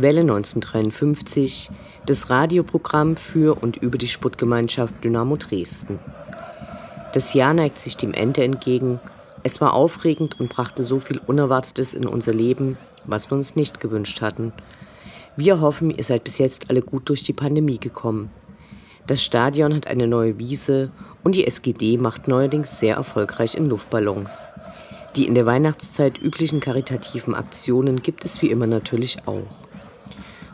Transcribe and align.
Welle 0.00 0.22
1953, 0.22 1.70
das 2.04 2.28
Radioprogramm 2.28 3.16
für 3.16 3.62
und 3.62 3.76
über 3.76 3.96
die 3.96 4.08
Sportgemeinschaft 4.08 5.04
Dynamo 5.04 5.36
Dresden. 5.36 6.00
Das 7.12 7.32
Jahr 7.32 7.54
neigt 7.54 7.78
sich 7.78 7.96
dem 7.96 8.12
Ende 8.12 8.42
entgegen. 8.42 8.98
Es 9.44 9.60
war 9.60 9.72
aufregend 9.72 10.40
und 10.40 10.48
brachte 10.48 10.82
so 10.82 10.98
viel 10.98 11.20
Unerwartetes 11.24 11.94
in 11.94 12.06
unser 12.06 12.34
Leben, 12.34 12.76
was 13.04 13.30
wir 13.30 13.36
uns 13.36 13.54
nicht 13.54 13.78
gewünscht 13.78 14.20
hatten. 14.20 14.52
Wir 15.36 15.60
hoffen, 15.60 15.90
ihr 15.90 16.02
seid 16.02 16.24
bis 16.24 16.38
jetzt 16.38 16.70
alle 16.70 16.82
gut 16.82 17.08
durch 17.08 17.22
die 17.22 17.32
Pandemie 17.32 17.78
gekommen. 17.78 18.30
Das 19.06 19.22
Stadion 19.22 19.72
hat 19.74 19.86
eine 19.86 20.08
neue 20.08 20.38
Wiese 20.38 20.90
und 21.22 21.36
die 21.36 21.46
SGD 21.46 21.98
macht 21.98 22.26
neuerdings 22.26 22.80
sehr 22.80 22.96
erfolgreich 22.96 23.54
in 23.54 23.68
Luftballons. 23.68 24.48
Die 25.14 25.28
in 25.28 25.36
der 25.36 25.46
Weihnachtszeit 25.46 26.20
üblichen 26.20 26.58
karitativen 26.58 27.36
Aktionen 27.36 28.02
gibt 28.02 28.24
es 28.24 28.42
wie 28.42 28.50
immer 28.50 28.66
natürlich 28.66 29.18
auch. 29.26 29.64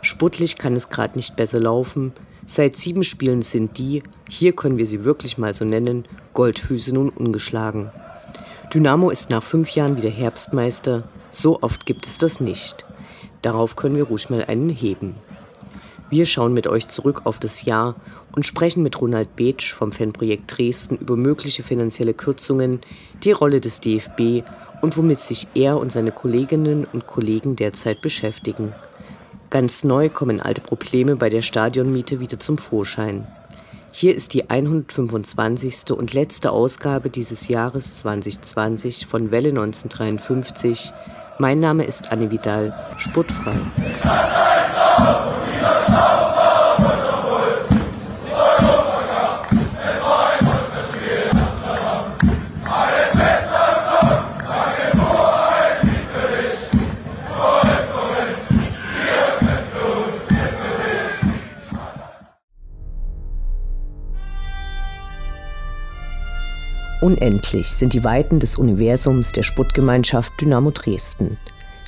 Sportlich 0.02 0.56
kann 0.56 0.74
es 0.76 0.88
gerade 0.88 1.16
nicht 1.16 1.36
besser 1.36 1.60
laufen. 1.60 2.12
Seit 2.46 2.76
sieben 2.76 3.04
Spielen 3.04 3.42
sind 3.42 3.78
die, 3.78 4.02
hier 4.28 4.52
können 4.52 4.78
wir 4.78 4.86
sie 4.86 5.04
wirklich 5.04 5.38
mal 5.38 5.54
so 5.54 5.64
nennen, 5.64 6.06
Goldfüße 6.32 6.94
nun 6.94 7.10
ungeschlagen. 7.10 7.90
Dynamo 8.72 9.10
ist 9.10 9.30
nach 9.30 9.42
fünf 9.42 9.70
Jahren 9.70 9.96
wieder 9.96 10.10
Herbstmeister. 10.10 11.04
So 11.30 11.62
oft 11.62 11.86
gibt 11.86 12.06
es 12.06 12.18
das 12.18 12.40
nicht. 12.40 12.84
Darauf 13.42 13.76
können 13.76 13.96
wir 13.96 14.04
ruhig 14.04 14.30
mal 14.30 14.44
einen 14.44 14.70
heben. 14.70 15.16
Wir 16.08 16.26
schauen 16.26 16.54
mit 16.54 16.66
euch 16.66 16.88
zurück 16.88 17.22
auf 17.24 17.38
das 17.38 17.64
Jahr 17.64 17.94
und 18.34 18.44
sprechen 18.44 18.82
mit 18.82 19.00
Ronald 19.00 19.36
Beetsch 19.36 19.72
vom 19.72 19.92
Fanprojekt 19.92 20.56
Dresden 20.56 20.96
über 20.96 21.16
mögliche 21.16 21.62
finanzielle 21.62 22.14
Kürzungen, 22.14 22.80
die 23.22 23.30
Rolle 23.30 23.60
des 23.60 23.80
DFB 23.80 24.42
und 24.82 24.96
womit 24.96 25.20
sich 25.20 25.46
er 25.54 25.78
und 25.78 25.92
seine 25.92 26.10
Kolleginnen 26.10 26.84
und 26.92 27.06
Kollegen 27.06 27.54
derzeit 27.54 28.00
beschäftigen. 28.00 28.72
Ganz 29.50 29.82
neu 29.82 30.08
kommen 30.08 30.40
alte 30.40 30.60
Probleme 30.60 31.16
bei 31.16 31.28
der 31.28 31.42
Stadionmiete 31.42 32.20
wieder 32.20 32.38
zum 32.38 32.56
Vorschein. 32.56 33.26
Hier 33.90 34.14
ist 34.14 34.32
die 34.32 34.48
125. 34.48 35.90
und 35.90 36.14
letzte 36.14 36.52
Ausgabe 36.52 37.10
dieses 37.10 37.48
Jahres 37.48 37.96
2020 37.96 39.06
von 39.06 39.32
Welle 39.32 39.48
1953. 39.48 40.92
Mein 41.38 41.58
Name 41.58 41.82
ist 41.82 42.12
Anne 42.12 42.30
Vidal, 42.30 42.72
sportfrei. 42.96 43.56
Unendlich 67.00 67.68
sind 67.68 67.94
die 67.94 68.04
Weiten 68.04 68.40
des 68.40 68.56
Universums 68.56 69.32
der 69.32 69.42
Sputtgemeinschaft 69.42 70.38
Dynamo 70.38 70.70
Dresden. 70.70 71.38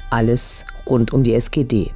Alles 0.09 0.65
rund 0.87 1.13
um 1.13 1.23
die 1.23 1.35
SGD. 1.35 1.93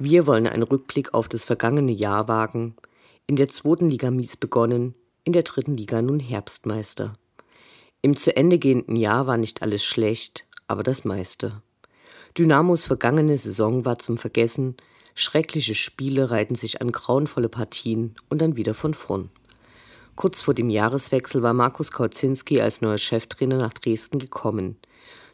Wir 0.00 0.26
wollen 0.26 0.48
einen 0.48 0.64
Rückblick 0.64 1.14
auf 1.14 1.28
das 1.28 1.44
vergangene 1.44 1.92
Jahr 1.92 2.26
wagen. 2.26 2.74
In 3.28 3.36
der 3.36 3.46
zweiten 3.46 3.88
Liga 3.90 4.10
mies 4.10 4.36
begonnen, 4.36 4.96
in 5.22 5.32
der 5.32 5.44
dritten 5.44 5.76
Liga 5.76 6.02
nun 6.02 6.18
Herbstmeister. 6.18 7.14
Im 8.00 8.16
zu 8.16 8.36
Ende 8.36 8.58
gehenden 8.58 8.94
Jahr 8.94 9.26
war 9.26 9.36
nicht 9.36 9.62
alles 9.62 9.84
schlecht, 9.84 10.46
aber 10.68 10.84
das 10.84 11.04
meiste. 11.04 11.62
Dynamos 12.36 12.84
vergangene 12.84 13.36
Saison 13.36 13.84
war 13.84 13.98
zum 13.98 14.18
Vergessen, 14.18 14.76
schreckliche 15.16 15.74
Spiele 15.74 16.30
reihten 16.30 16.54
sich 16.54 16.80
an 16.80 16.92
grauenvolle 16.92 17.48
Partien 17.48 18.14
und 18.28 18.40
dann 18.40 18.54
wieder 18.54 18.74
von 18.74 18.94
vorn. 18.94 19.30
Kurz 20.14 20.40
vor 20.40 20.54
dem 20.54 20.70
Jahreswechsel 20.70 21.42
war 21.42 21.54
Markus 21.54 21.90
Kautzinski 21.90 22.60
als 22.60 22.80
neuer 22.80 22.98
Cheftrainer 22.98 23.58
nach 23.58 23.72
Dresden 23.72 24.20
gekommen. 24.20 24.76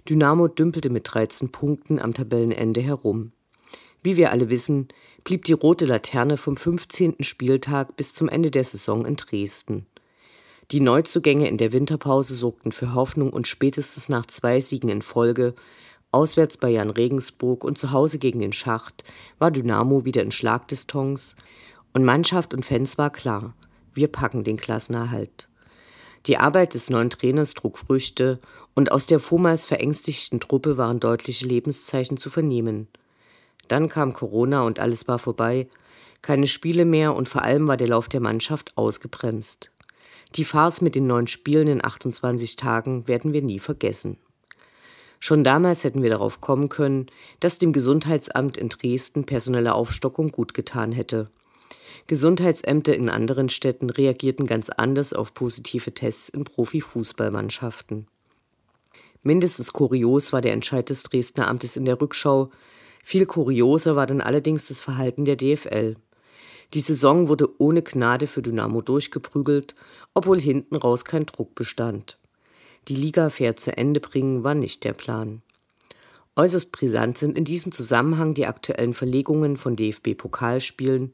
Dynamo 0.08 0.48
dümpelte 0.48 0.88
mit 0.88 1.12
13 1.12 1.52
Punkten 1.52 1.98
am 1.98 2.14
Tabellenende 2.14 2.80
herum. 2.80 3.32
Wie 4.02 4.16
wir 4.16 4.30
alle 4.30 4.48
wissen, 4.48 4.88
blieb 5.22 5.44
die 5.44 5.54
rote 5.54 5.84
Laterne 5.84 6.38
vom 6.38 6.56
15. 6.56 7.16
Spieltag 7.20 7.96
bis 7.96 8.14
zum 8.14 8.28
Ende 8.28 8.50
der 8.50 8.64
Saison 8.64 9.04
in 9.04 9.16
Dresden. 9.16 9.86
Die 10.70 10.80
Neuzugänge 10.80 11.48
in 11.48 11.58
der 11.58 11.72
Winterpause 11.72 12.34
sorgten 12.34 12.72
für 12.72 12.94
Hoffnung 12.94 13.32
und 13.32 13.46
spätestens 13.46 14.08
nach 14.08 14.26
zwei 14.26 14.60
Siegen 14.60 14.88
in 14.88 15.02
Folge, 15.02 15.54
auswärts 16.10 16.56
bei 16.56 16.70
Jan 16.70 16.90
Regensburg 16.90 17.64
und 17.64 17.76
zu 17.76 17.92
Hause 17.92 18.18
gegen 18.18 18.38
den 18.38 18.52
Schacht, 18.52 19.04
war 19.38 19.50
Dynamo 19.50 20.04
wieder 20.04 20.22
in 20.22 20.32
Schlagdistanz 20.32 21.36
und 21.92 22.04
Mannschaft 22.04 22.54
und 22.54 22.64
Fans 22.64 22.96
war 22.96 23.10
klar, 23.10 23.54
wir 23.92 24.08
packen 24.08 24.42
den 24.42 24.56
Klassenerhalt. 24.56 25.48
Die 26.26 26.38
Arbeit 26.38 26.72
des 26.72 26.88
neuen 26.88 27.10
Trainers 27.10 27.52
trug 27.52 27.76
Früchte 27.76 28.40
und 28.74 28.90
aus 28.90 29.06
der 29.06 29.20
vormals 29.20 29.66
verängstigten 29.66 30.40
Truppe 30.40 30.78
waren 30.78 30.98
deutliche 30.98 31.46
Lebenszeichen 31.46 32.16
zu 32.16 32.30
vernehmen. 32.30 32.88
Dann 33.68 33.88
kam 33.88 34.14
Corona 34.14 34.62
und 34.62 34.80
alles 34.80 35.06
war 35.08 35.18
vorbei, 35.18 35.68
keine 36.22 36.46
Spiele 36.46 36.86
mehr 36.86 37.14
und 37.14 37.28
vor 37.28 37.42
allem 37.42 37.68
war 37.68 37.76
der 37.76 37.88
Lauf 37.88 38.08
der 38.08 38.20
Mannschaft 38.20 38.76
ausgebremst. 38.78 39.70
Die 40.34 40.44
Farce 40.44 40.80
mit 40.80 40.96
den 40.96 41.06
neun 41.06 41.28
Spielen 41.28 41.68
in 41.68 41.84
28 41.84 42.56
Tagen 42.56 43.06
werden 43.06 43.32
wir 43.32 43.42
nie 43.42 43.60
vergessen. 43.60 44.18
Schon 45.20 45.44
damals 45.44 45.84
hätten 45.84 46.02
wir 46.02 46.10
darauf 46.10 46.40
kommen 46.40 46.68
können, 46.68 47.06
dass 47.40 47.58
dem 47.58 47.72
Gesundheitsamt 47.72 48.56
in 48.56 48.68
Dresden 48.68 49.24
personelle 49.24 49.74
Aufstockung 49.74 50.32
gut 50.32 50.52
getan 50.52 50.92
hätte. 50.92 51.30
Gesundheitsämter 52.06 52.94
in 52.94 53.08
anderen 53.08 53.48
Städten 53.48 53.88
reagierten 53.88 54.46
ganz 54.46 54.68
anders 54.68 55.12
auf 55.12 55.32
positive 55.32 55.94
Tests 55.94 56.28
in 56.28 56.44
Profifußballmannschaften. 56.44 58.06
Mindestens 59.22 59.72
kurios 59.72 60.32
war 60.34 60.42
der 60.42 60.52
Entscheid 60.52 60.90
des 60.90 61.04
Dresdner 61.04 61.48
Amtes 61.48 61.76
in 61.76 61.86
der 61.86 61.98
Rückschau. 62.00 62.50
Viel 63.02 63.24
kurioser 63.24 63.96
war 63.96 64.06
dann 64.06 64.20
allerdings 64.20 64.68
das 64.68 64.80
Verhalten 64.80 65.24
der 65.24 65.36
DFL. 65.36 65.96
Die 66.72 66.80
Saison 66.80 67.28
wurde 67.28 67.48
ohne 67.60 67.82
Gnade 67.82 68.26
für 68.26 68.42
Dynamo 68.42 68.80
durchgeprügelt, 68.80 69.74
obwohl 70.14 70.40
hinten 70.40 70.76
raus 70.76 71.04
kein 71.04 71.26
Druck 71.26 71.54
bestand. 71.54 72.18
Die 72.88 72.96
Liga 72.96 73.30
fair 73.30 73.56
zu 73.56 73.76
Ende 73.76 74.00
bringen 74.00 74.44
war 74.44 74.54
nicht 74.54 74.84
der 74.84 74.92
Plan. 74.92 75.42
Äußerst 76.36 76.72
brisant 76.72 77.16
sind 77.16 77.38
in 77.38 77.44
diesem 77.44 77.70
Zusammenhang 77.70 78.34
die 78.34 78.46
aktuellen 78.46 78.92
Verlegungen 78.92 79.56
von 79.56 79.76
DFB-Pokalspielen. 79.76 81.12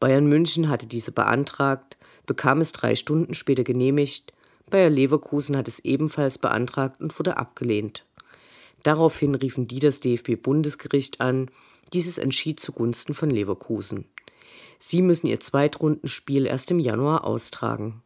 Bayern 0.00 0.26
München 0.26 0.70
hatte 0.70 0.86
diese 0.86 1.12
beantragt, 1.12 1.98
bekam 2.24 2.62
es 2.62 2.72
drei 2.72 2.96
Stunden 2.96 3.34
später 3.34 3.62
genehmigt. 3.62 4.32
Bayer 4.70 4.88
Leverkusen 4.88 5.56
hat 5.56 5.68
es 5.68 5.80
ebenfalls 5.80 6.38
beantragt 6.38 7.00
und 7.00 7.18
wurde 7.18 7.36
abgelehnt. 7.36 8.06
Daraufhin 8.82 9.34
riefen 9.34 9.66
die 9.66 9.80
das 9.80 10.00
DFB-Bundesgericht 10.00 11.20
an. 11.20 11.50
Dieses 11.92 12.16
entschied 12.16 12.58
zugunsten 12.58 13.12
von 13.12 13.30
Leverkusen. 13.30 14.06
Sie 14.78 15.02
müssen 15.02 15.26
ihr 15.26 15.40
Zweitrundenspiel 15.40 16.46
erst 16.46 16.70
im 16.70 16.78
Januar 16.78 17.24
austragen. 17.24 18.02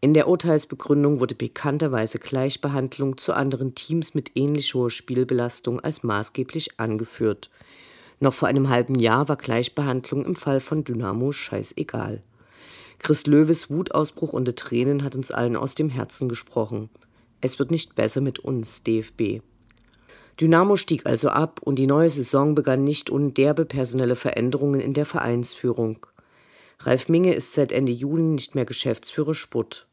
In 0.00 0.14
der 0.14 0.28
Urteilsbegründung 0.28 1.20
wurde 1.20 1.34
bekannterweise 1.34 2.18
Gleichbehandlung 2.18 3.16
zu 3.16 3.32
anderen 3.32 3.74
Teams 3.74 4.14
mit 4.14 4.32
ähnlich 4.36 4.74
hoher 4.74 4.90
Spielbelastung 4.90 5.80
als 5.80 6.02
maßgeblich 6.02 6.78
angeführt. 6.78 7.50
Noch 8.20 8.34
vor 8.34 8.48
einem 8.48 8.68
halben 8.68 8.94
Jahr 8.94 9.28
war 9.28 9.36
Gleichbehandlung 9.36 10.24
im 10.24 10.36
Fall 10.36 10.60
von 10.60 10.84
Dynamo 10.84 11.32
scheißegal. 11.32 12.22
Chris 12.98 13.26
Löwes 13.26 13.70
Wutausbruch 13.70 14.32
unter 14.32 14.54
Tränen 14.54 15.02
hat 15.02 15.16
uns 15.16 15.30
allen 15.30 15.56
aus 15.56 15.74
dem 15.74 15.88
Herzen 15.88 16.28
gesprochen. 16.28 16.88
Es 17.40 17.58
wird 17.58 17.70
nicht 17.70 17.94
besser 17.94 18.20
mit 18.20 18.38
uns, 18.38 18.82
DFB. 18.82 19.42
Dynamo 20.40 20.76
stieg 20.76 21.06
also 21.06 21.30
ab 21.30 21.60
und 21.62 21.78
die 21.78 21.86
neue 21.86 22.10
Saison 22.10 22.54
begann 22.54 22.84
nicht 22.84 23.10
ohne 23.10 23.32
derbe 23.32 23.64
personelle 23.64 24.16
Veränderungen 24.16 24.80
in 24.80 24.92
der 24.92 25.06
Vereinsführung. 25.06 26.06
Ralf 26.80 27.08
Minge 27.08 27.34
ist 27.34 27.54
seit 27.54 27.72
Ende 27.72 27.92
Juni 27.92 28.34
nicht 28.34 28.54
mehr 28.54 28.66
Geschäftsführer 28.66 29.32
Sputt. 29.32 29.86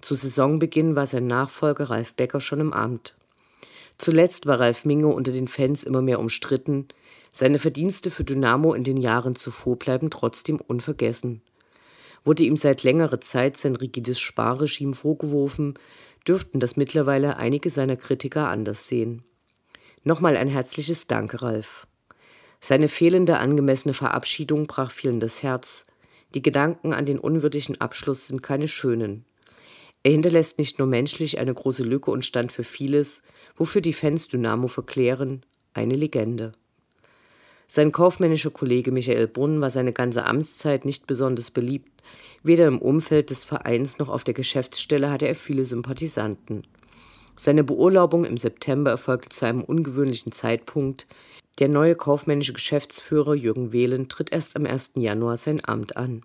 Zu 0.00 0.14
Saisonbeginn 0.14 0.96
war 0.96 1.06
sein 1.06 1.26
Nachfolger 1.26 1.90
Ralf 1.90 2.14
Becker 2.14 2.40
schon 2.40 2.60
im 2.60 2.72
Amt. 2.72 3.14
Zuletzt 3.98 4.46
war 4.46 4.58
Ralf 4.58 4.86
Minge 4.86 5.08
unter 5.08 5.32
den 5.32 5.48
Fans 5.48 5.84
immer 5.84 6.00
mehr 6.00 6.18
umstritten. 6.18 6.88
Seine 7.30 7.58
Verdienste 7.58 8.10
für 8.10 8.24
Dynamo 8.24 8.72
in 8.72 8.84
den 8.84 8.96
Jahren 8.96 9.36
zuvor 9.36 9.78
bleiben 9.78 10.10
trotzdem 10.10 10.58
unvergessen. 10.58 11.42
Wurde 12.24 12.44
ihm 12.44 12.56
seit 12.56 12.82
längerer 12.82 13.20
Zeit 13.20 13.58
sein 13.58 13.76
rigides 13.76 14.18
Sparregime 14.18 14.94
vorgeworfen, 14.94 15.74
dürften 16.26 16.58
das 16.58 16.76
mittlerweile 16.76 17.36
einige 17.36 17.68
seiner 17.68 17.96
Kritiker 17.96 18.48
anders 18.48 18.88
sehen. 18.88 19.24
Nochmal 20.02 20.38
ein 20.38 20.48
herzliches 20.48 21.06
Danke, 21.06 21.42
Ralf. 21.42 21.86
Seine 22.58 22.88
fehlende 22.88 23.38
angemessene 23.38 23.92
Verabschiedung 23.92 24.66
brach 24.66 24.90
vielen 24.90 25.20
das 25.20 25.42
Herz. 25.42 25.86
Die 26.34 26.40
Gedanken 26.40 26.94
an 26.94 27.04
den 27.04 27.18
unwürdigen 27.18 27.80
Abschluss 27.80 28.28
sind 28.28 28.42
keine 28.42 28.66
schönen. 28.66 29.26
Er 30.02 30.12
hinterlässt 30.12 30.58
nicht 30.58 30.78
nur 30.78 30.88
menschlich 30.88 31.38
eine 31.38 31.52
große 31.52 31.82
Lücke 31.82 32.10
und 32.10 32.24
stand 32.24 32.50
für 32.50 32.64
vieles, 32.64 33.22
wofür 33.56 33.82
die 33.82 33.92
Fans 33.92 34.28
Dynamo 34.28 34.68
verklären, 34.68 35.44
eine 35.74 35.96
Legende. 35.96 36.52
Sein 37.66 37.92
kaufmännischer 37.92 38.50
Kollege 38.50 38.92
Michael 38.92 39.28
Brunn 39.28 39.60
war 39.60 39.70
seine 39.70 39.92
ganze 39.92 40.24
Amtszeit 40.24 40.86
nicht 40.86 41.06
besonders 41.06 41.50
beliebt. 41.50 42.02
Weder 42.42 42.66
im 42.66 42.80
Umfeld 42.80 43.28
des 43.28 43.44
Vereins 43.44 43.98
noch 43.98 44.08
auf 44.08 44.24
der 44.24 44.34
Geschäftsstelle 44.34 45.10
hatte 45.10 45.28
er 45.28 45.34
viele 45.34 45.66
Sympathisanten. 45.66 46.66
Seine 47.42 47.64
Beurlaubung 47.64 48.26
im 48.26 48.36
September 48.36 48.90
erfolgte 48.90 49.30
zu 49.30 49.46
einem 49.46 49.64
ungewöhnlichen 49.64 50.30
Zeitpunkt. 50.30 51.06
Der 51.58 51.70
neue 51.70 51.96
kaufmännische 51.96 52.52
Geschäftsführer 52.52 53.32
Jürgen 53.32 53.72
Wehlen 53.72 54.10
tritt 54.10 54.30
erst 54.30 54.56
am 54.56 54.66
1. 54.66 54.92
Januar 54.96 55.38
sein 55.38 55.62
Amt 55.64 55.96
an. 55.96 56.22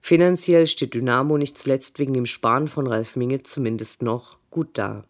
Finanziell 0.00 0.66
steht 0.66 0.94
Dynamo 0.94 1.38
nicht 1.38 1.56
zuletzt 1.56 2.00
wegen 2.00 2.12
dem 2.12 2.26
Sparen 2.26 2.66
von 2.66 2.88
Ralf 2.88 3.14
Minge 3.14 3.44
zumindest 3.44 4.02
noch 4.02 4.38
gut 4.50 4.70
da. 4.72 5.04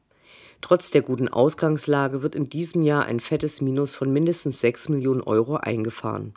Trotz 0.61 0.91
der 0.91 1.01
guten 1.01 1.29
Ausgangslage 1.29 2.23
wird 2.23 2.35
in 2.35 2.51
diesem 2.51 2.83
Jahr 2.83 3.07
ein 3.07 3.21
fettes 3.21 3.63
Minus 3.63 3.95
von 3.95 4.13
mindestens 4.13 4.61
6 4.61 4.91
Millionen 4.91 5.23
Euro 5.23 5.57
eingefahren. 5.57 6.35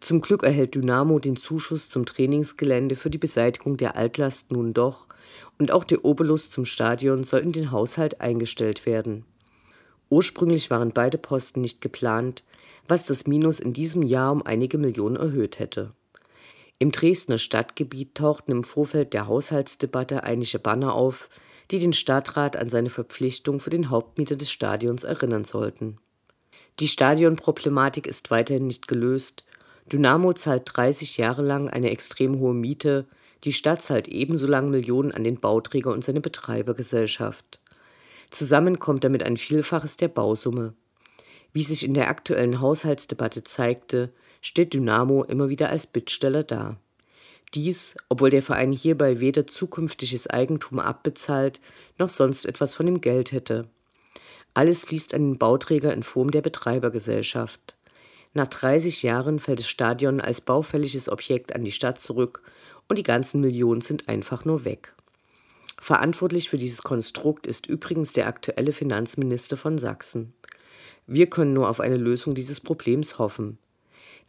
Zum 0.00 0.20
Glück 0.20 0.44
erhält 0.44 0.74
Dynamo 0.74 1.18
den 1.18 1.36
Zuschuss 1.36 1.90
zum 1.90 2.06
Trainingsgelände 2.06 2.96
für 2.96 3.10
die 3.10 3.18
Beseitigung 3.18 3.76
der 3.76 3.96
Altlast 3.96 4.52
nun 4.52 4.72
doch 4.72 5.06
und 5.58 5.70
auch 5.70 5.84
der 5.84 6.04
Obolus 6.04 6.50
zum 6.50 6.64
Stadion 6.64 7.24
soll 7.24 7.40
in 7.40 7.52
den 7.52 7.72
Haushalt 7.72 8.20
eingestellt 8.20 8.86
werden. 8.86 9.24
Ursprünglich 10.08 10.70
waren 10.70 10.92
beide 10.92 11.18
Posten 11.18 11.60
nicht 11.60 11.80
geplant, 11.80 12.44
was 12.86 13.04
das 13.04 13.26
Minus 13.26 13.60
in 13.60 13.72
diesem 13.72 14.02
Jahr 14.02 14.32
um 14.32 14.42
einige 14.46 14.78
Millionen 14.78 15.16
erhöht 15.16 15.58
hätte. 15.58 15.92
Im 16.78 16.92
Dresdner 16.92 17.38
Stadtgebiet 17.38 18.14
tauchten 18.14 18.52
im 18.52 18.64
Vorfeld 18.64 19.12
der 19.12 19.26
Haushaltsdebatte 19.26 20.22
einige 20.22 20.60
Banner 20.60 20.94
auf, 20.94 21.28
die 21.70 21.80
den 21.80 21.92
Stadtrat 21.92 22.56
an 22.56 22.70
seine 22.70 22.88
Verpflichtung 22.88 23.60
für 23.60 23.70
den 23.70 23.90
Hauptmieter 23.90 24.36
des 24.36 24.50
Stadions 24.50 25.04
erinnern 25.04 25.44
sollten. 25.44 25.98
Die 26.80 26.88
Stadionproblematik 26.88 28.06
ist 28.06 28.30
weiterhin 28.30 28.68
nicht 28.68 28.86
gelöst. 28.86 29.44
Dynamo 29.92 30.32
zahlt 30.32 30.70
30 30.74 31.16
Jahre 31.16 31.42
lang 31.42 31.68
eine 31.68 31.90
extrem 31.90 32.38
hohe 32.38 32.54
Miete, 32.54 33.06
die 33.44 33.52
Stadt 33.52 33.82
zahlt 33.82 34.08
ebenso 34.08 34.46
lang 34.46 34.70
Millionen 34.70 35.12
an 35.12 35.24
den 35.24 35.40
Bauträger 35.40 35.92
und 35.92 36.04
seine 36.04 36.20
Betreibergesellschaft. 36.20 37.60
Zusammen 38.30 38.78
kommt 38.78 39.04
damit 39.04 39.22
ein 39.22 39.36
Vielfaches 39.36 39.96
der 39.96 40.08
Bausumme. 40.08 40.74
Wie 41.52 41.62
sich 41.62 41.84
in 41.84 41.94
der 41.94 42.08
aktuellen 42.08 42.60
Haushaltsdebatte 42.60 43.44
zeigte, 43.44 44.12
steht 44.42 44.74
Dynamo 44.74 45.24
immer 45.24 45.48
wieder 45.48 45.70
als 45.70 45.86
Bittsteller 45.86 46.42
da. 46.42 46.76
Dies, 47.54 47.96
obwohl 48.10 48.30
der 48.30 48.42
Verein 48.42 48.72
hierbei 48.72 49.20
weder 49.20 49.46
zukünftiges 49.46 50.26
Eigentum 50.28 50.78
abbezahlt, 50.78 51.60
noch 51.96 52.10
sonst 52.10 52.44
etwas 52.44 52.74
von 52.74 52.84
dem 52.84 53.00
Geld 53.00 53.32
hätte. 53.32 53.68
Alles 54.52 54.84
fließt 54.84 55.14
an 55.14 55.22
den 55.22 55.38
Bauträger 55.38 55.94
in 55.94 56.02
Form 56.02 56.30
der 56.30 56.42
Betreibergesellschaft. 56.42 57.77
Nach 58.34 58.46
30 58.46 59.02
Jahren 59.02 59.40
fällt 59.40 59.60
das 59.60 59.68
Stadion 59.68 60.20
als 60.20 60.40
baufälliges 60.40 61.08
Objekt 61.08 61.54
an 61.54 61.64
die 61.64 61.72
Stadt 61.72 61.98
zurück 61.98 62.42
und 62.88 62.98
die 62.98 63.02
ganzen 63.02 63.40
Millionen 63.40 63.80
sind 63.80 64.08
einfach 64.08 64.44
nur 64.44 64.64
weg. 64.64 64.94
Verantwortlich 65.80 66.48
für 66.48 66.58
dieses 66.58 66.82
Konstrukt 66.82 67.46
ist 67.46 67.66
übrigens 67.66 68.12
der 68.12 68.26
aktuelle 68.26 68.72
Finanzminister 68.72 69.56
von 69.56 69.78
Sachsen. 69.78 70.34
Wir 71.06 71.28
können 71.28 71.52
nur 71.52 71.70
auf 71.70 71.80
eine 71.80 71.96
Lösung 71.96 72.34
dieses 72.34 72.60
Problems 72.60 73.18
hoffen. 73.18 73.58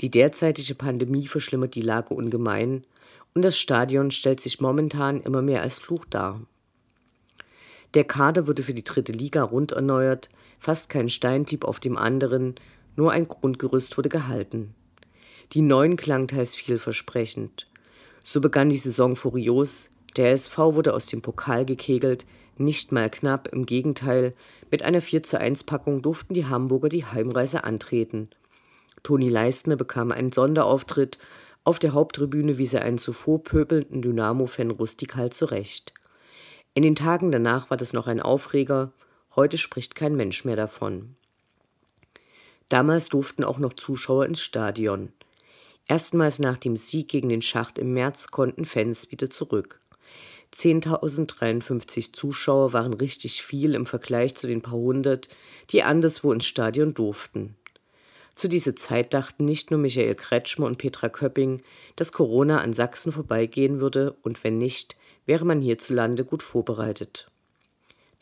Die 0.02 0.12
derzeitige 0.12 0.75
Pandemie 0.75 1.28
verschlimmert 1.28 1.75
die 1.75 1.81
Lage 1.81 2.13
ungemein 2.13 2.86
und 3.34 3.44
das 3.44 3.57
Stadion 3.57 4.12
stellt 4.12 4.40
sich 4.40 4.62
momentan 4.62 5.22
immer 5.22 5.42
mehr 5.42 5.62
als 5.62 5.80
Fluch 5.80 6.06
dar. 6.06 6.42
Der 7.95 8.04
Kader 8.06 8.48
wurde 8.48 8.63
für 8.63 8.74
die 8.74 8.84
dritte 8.84 9.12
Liga 9.12 9.44
rund 9.44 9.72
erneuert, 9.72 10.30
fast 10.60 10.90
kein 10.90 11.10
Stein 11.10 11.44
blieb 11.44 11.66
auf 11.66 11.80
dem 11.80 11.98
anderen, 11.98 12.56
nur 13.00 13.13
ein 13.13 13.30
Grundgerüst 13.30 13.98
wurde 13.98 14.10
gehalten. 14.10 14.75
Die 15.54 15.62
neuen 15.62 15.96
klangen 15.96 16.28
teils 16.28 16.54
vielversprechend. 16.54 17.69
So 18.25 18.42
begann 18.42 18.68
die 18.68 18.78
Saison 18.78 19.16
furios. 19.16 19.90
Der 20.18 20.31
SV 20.34 20.75
wurde 20.75 20.94
aus 20.94 21.06
dem 21.06 21.22
Pokal 21.22 21.63
gekegelt, 21.63 22.25
nicht 22.57 22.92
mal 22.92 23.10
knapp, 23.10 23.48
im 23.54 23.66
Gegenteil, 23.66 24.34
mit 24.69 24.84
einer 24.84 25.00
4 25.00 25.24
zu 25.24 25.40
1 25.40 25.63
Packung 25.63 26.01
durften 26.01 26.34
die 26.34 26.48
Hamburger 26.48 26.90
die 26.90 27.06
Heimreise 27.06 27.63
antreten. 27.63 28.31
Toni 29.02 29.30
Leistner 29.30 29.78
bekam 29.78 30.12
einen 30.12 30.34
Sonderauftritt, 30.34 31.19
auf 31.63 31.80
der 31.80 31.94
Haupttribüne 31.94 32.57
wies 32.57 32.74
er 32.74 32.81
einen 32.81 32.98
zuvor 32.98 33.42
pöbelnden 33.44 34.02
Dynamo-Fan 34.02 34.72
rustikal 34.72 35.31
zurecht. 35.31 35.94
In 36.74 36.84
den 36.84 36.95
Tagen 36.95 37.31
danach 37.31 37.69
war 37.69 37.78
das 37.78 37.94
noch 37.94 38.07
ein 38.07 38.19
Aufreger, 38.19 38.92
heute 39.38 39.57
spricht 39.57 39.95
kein 39.95 40.18
Mensch 40.18 40.44
mehr 40.44 40.57
davon. 40.57 41.16
Damals 42.69 43.10
durften 43.10 43.44
auch 43.44 43.57
noch 43.57 43.74
Zuschauer 43.74 44.25
ins 44.25 44.42
Stadion. 44.42 45.12
Erstmals 45.88 46.38
nach 46.38 46.57
dem 46.57 46.77
Sieg 46.77 47.07
gegen 47.07 47.30
den 47.30 47.42
Schacht 47.42 47.80
im 47.80 47.94
März 47.94 48.27
konnten 48.27 48.66
Fans 48.66 49.12
wieder 49.12 49.30
zurück. 49.30 49.80
10.053 50.56 52.14
Zuschauer 52.14 52.73
waren 52.73 52.94
richtig 52.94 53.44
viel 53.44 53.73
im 53.76 53.85
Vergleich 53.85 54.35
zu 54.35 54.47
den 54.47 54.61
paar 54.61 54.73
hundert, 54.73 55.28
die 55.71 55.83
anderswo 55.83 56.31
ins 56.31 56.45
Stadion 56.45 56.94
durften. 56.94 57.56
Zu 58.35 58.47
dieser 58.47 58.76
Zeit 58.76 59.14
dachten 59.14 59.45
nicht 59.45 59.69
nur 59.69 59.80
Michael 59.80 60.16
Kretschmer 60.16 60.66
und 60.66 60.78
Petra 60.78 61.09
Köpping, 61.09 61.61
dass 61.95 62.14
Corona 62.14 62.61
an 62.61 62.73
Sachsen 62.73 63.11
vorbeigehen 63.11 63.80
würde 63.80 64.16
und 64.21 64.44
wenn 64.44 64.57
nicht, 64.57 64.95
wäre 65.26 65.45
man 65.45 65.61
hierzulande 65.61 66.23
gut 66.23 66.42
vorbereitet. 66.42 67.30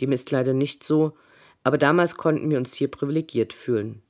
Dem 0.01 0.11
ist 0.11 0.31
leider 0.31 0.53
nicht 0.53 0.83
so, 0.83 1.15
aber 1.63 1.77
damals 1.77 2.15
konnten 2.15 2.49
wir 2.49 2.57
uns 2.57 2.73
hier 2.73 2.89
privilegiert 2.89 3.53
fühlen. 3.53 4.01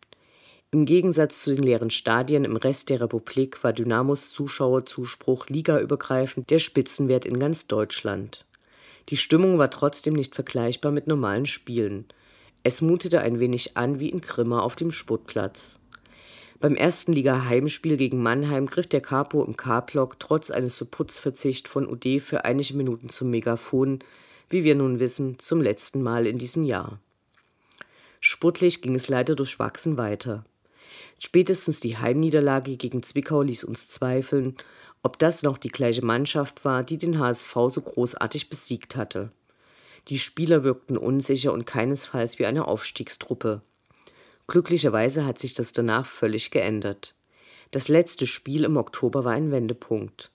Im 0.72 0.86
Gegensatz 0.86 1.44
zu 1.44 1.56
den 1.56 1.64
leeren 1.64 1.90
Stadien 1.90 2.44
im 2.44 2.58
Rest 2.58 2.90
der 2.90 3.00
Republik 3.00 3.64
war 3.64 3.72
Dynamos 3.72 4.34
Zuschauerzuspruch 4.34 5.48
ligaübergreifend 5.48 6.50
der 6.50 6.60
Spitzenwert 6.60 7.24
in 7.24 7.40
ganz 7.40 7.68
Deutschland. 7.68 8.46
Die 9.08 9.16
Stimmung 9.16 9.60
war 9.60 9.70
trotzdem 9.70 10.14
nicht 10.14 10.36
vergleichbar 10.36 10.92
mit 10.92 11.08
normalen 11.08 11.46
Spielen. 11.46 12.04
Es 12.64 12.82
mutete 12.82 13.22
ein 13.22 13.40
wenig 13.40 13.78
an 13.78 14.02
wie 14.02 14.10
in 14.10 14.20
Grimma 14.20 14.60
auf 14.60 14.76
dem 14.76 14.92
Sportplatz. 14.92 15.80
Beim 16.60 16.76
ersten 16.76 17.14
Liga-Heimspiel 17.14 17.96
gegen 17.96 18.22
Mannheim 18.22 18.66
griff 18.66 18.88
der 18.88 19.00
Capo 19.00 19.46
im 19.46 19.56
K-Block 19.56 20.20
trotz 20.20 20.52
eines 20.52 20.76
zu 20.76 20.86
Putzverzicht 20.86 21.70
von 21.70 21.88
UD 21.88 22.20
für 22.20 22.44
einige 22.44 22.74
Minuten 22.74 23.08
zum 23.08 23.30
Megafon, 23.30 24.00
wie 24.50 24.66
wir 24.66 24.76
nun 24.76 25.00
wissen, 25.00 25.40
zum 25.40 25.62
letzten 25.62 26.02
Mal 26.02 26.28
in 26.28 26.38
diesem 26.38 26.66
Jahr. 26.66 27.00
Sportlich 28.20 28.82
ging 28.82 28.96
es 28.96 29.08
leider 29.08 29.34
durchwachsen 29.34 29.98
weiter. 29.98 30.44
Spätestens 31.20 31.80
die 31.80 31.98
Heimniederlage 31.98 32.78
gegen 32.78 33.02
Zwickau 33.04 33.42
ließ 33.42 33.64
uns 33.64 33.88
zweifeln, 33.88 34.56
ob 35.04 35.18
das 35.20 35.44
noch 35.44 35.58
die 35.58 35.70
gleiche 35.70 36.06
Mannschaft 36.06 36.66
war, 36.66 36.84
die 36.84 36.98
den 36.98 37.20
HSV 37.20 37.54
so 37.70 37.82
großartig 37.82 38.50
besiegt 38.50 38.96
hatte. 38.96 39.32
Die 40.10 40.20
Spieler 40.20 40.64
wirkten 40.64 40.98
unsicher 40.98 41.54
und 41.54 41.66
keinesfalls 41.66 42.40
wie 42.40 42.46
eine 42.46 42.68
Aufstiegstruppe. 42.68 43.62
Glücklicherweise 44.48 45.26
hat 45.26 45.40
sich 45.40 45.54
das 45.54 45.74
danach 45.74 46.06
völlig 46.06 46.52
geändert. 46.52 47.14
Das 47.72 47.90
letzte 47.90 48.28
Spiel 48.28 48.64
im 48.64 48.78
Oktober 48.78 49.26
war 49.26 49.34
ein 49.34 49.52
Wendepunkt. 49.52 50.32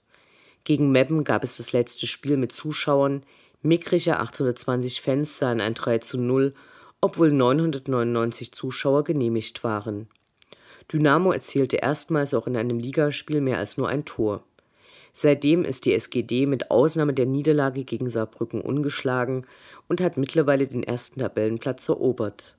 Gegen 0.65 0.93
Meppen 0.93 1.25
gab 1.25 1.43
es 1.45 1.57
das 1.57 1.73
letzte 1.73 2.07
Spiel 2.07 2.37
mit 2.37 2.53
Zuschauern. 2.53 3.23
Mickrige 3.63 4.19
820 4.19 5.01
Fans 5.01 5.39
sahen 5.39 5.61
ein 5.61 5.75
3 5.75 5.99
zu 5.99 6.19
0, 6.19 6.55
obwohl 7.01 7.33
999 7.33 8.53
Zuschauer 8.53 9.05
genehmigt 9.05 9.65
waren. 9.65 10.09
Dynamo 10.91 11.33
erzielte 11.33 11.77
erstmals 11.77 12.35
auch 12.35 12.47
in 12.47 12.57
einem 12.57 12.79
Ligaspiel 12.79 13.41
mehr 13.41 13.59
als 13.59 13.77
nur 13.77 13.89
ein 13.89 14.05
Tor. 14.05 14.45
Seitdem 15.13 15.65
ist 15.65 15.85
die 15.85 15.93
SGD 15.93 16.47
mit 16.47 16.71
Ausnahme 16.71 17.13
der 17.13 17.27
Niederlage 17.27 17.85
gegen 17.85 18.09
Saarbrücken 18.09 18.63
ungeschlagen 18.63 19.47
und 19.89 20.01
hat 20.01 20.17
mittlerweile 20.17 20.67
den 20.67 20.83
ersten 20.83 21.21
Tabellenplatz 21.21 21.89
erobert. 21.89 22.57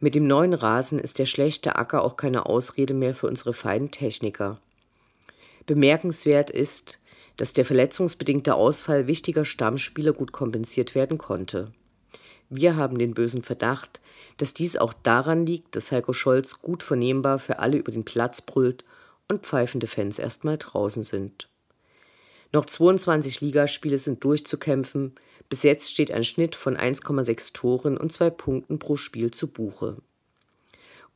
Mit 0.00 0.14
dem 0.14 0.26
neuen 0.26 0.54
Rasen 0.54 0.98
ist 0.98 1.18
der 1.18 1.26
schlechte 1.26 1.76
Acker 1.76 2.04
auch 2.04 2.16
keine 2.16 2.46
Ausrede 2.46 2.94
mehr 2.94 3.14
für 3.14 3.26
unsere 3.26 3.52
feinen 3.52 3.90
Techniker. 3.90 4.60
Bemerkenswert 5.66 6.50
ist, 6.50 6.98
dass 7.36 7.52
der 7.52 7.64
verletzungsbedingte 7.64 8.54
Ausfall 8.54 9.06
wichtiger 9.06 9.44
Stammspieler 9.44 10.12
gut 10.12 10.32
kompensiert 10.32 10.94
werden 10.94 11.18
konnte. 11.18 11.72
Wir 12.50 12.76
haben 12.76 12.98
den 12.98 13.14
bösen 13.14 13.42
Verdacht, 13.42 14.00
dass 14.38 14.54
dies 14.54 14.76
auch 14.76 14.94
daran 14.94 15.44
liegt, 15.44 15.76
dass 15.76 15.92
Heiko 15.92 16.12
Scholz 16.12 16.60
gut 16.62 16.82
vernehmbar 16.82 17.38
für 17.38 17.58
alle 17.58 17.76
über 17.76 17.92
den 17.92 18.04
Platz 18.04 18.40
brüllt 18.40 18.84
und 19.28 19.44
pfeifende 19.44 19.86
Fans 19.86 20.18
erstmal 20.18 20.56
draußen 20.56 21.02
sind. 21.02 21.48
Noch 22.52 22.64
22 22.64 23.42
Ligaspiele 23.42 23.98
sind 23.98 24.24
durchzukämpfen, 24.24 25.14
bis 25.50 25.62
jetzt 25.62 25.90
steht 25.90 26.10
ein 26.10 26.24
Schnitt 26.24 26.56
von 26.56 26.76
1,6 26.76 27.52
Toren 27.52 27.98
und 27.98 28.12
zwei 28.12 28.30
Punkten 28.30 28.78
pro 28.78 28.96
Spiel 28.96 29.30
zu 29.30 29.48
Buche. 29.48 29.96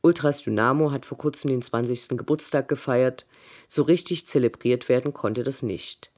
Ultras 0.01 0.43
Dynamo 0.43 0.91
hat 0.91 1.05
vor 1.05 1.17
kurzem 1.17 1.49
den 1.49 1.61
20. 1.61 2.17
Geburtstag 2.17 2.67
gefeiert, 2.67 3.25
so 3.67 3.83
richtig 3.83 4.27
zelebriert 4.27 4.89
werden 4.89 5.13
konnte 5.13 5.43
das 5.43 5.63
nicht. 5.63 6.11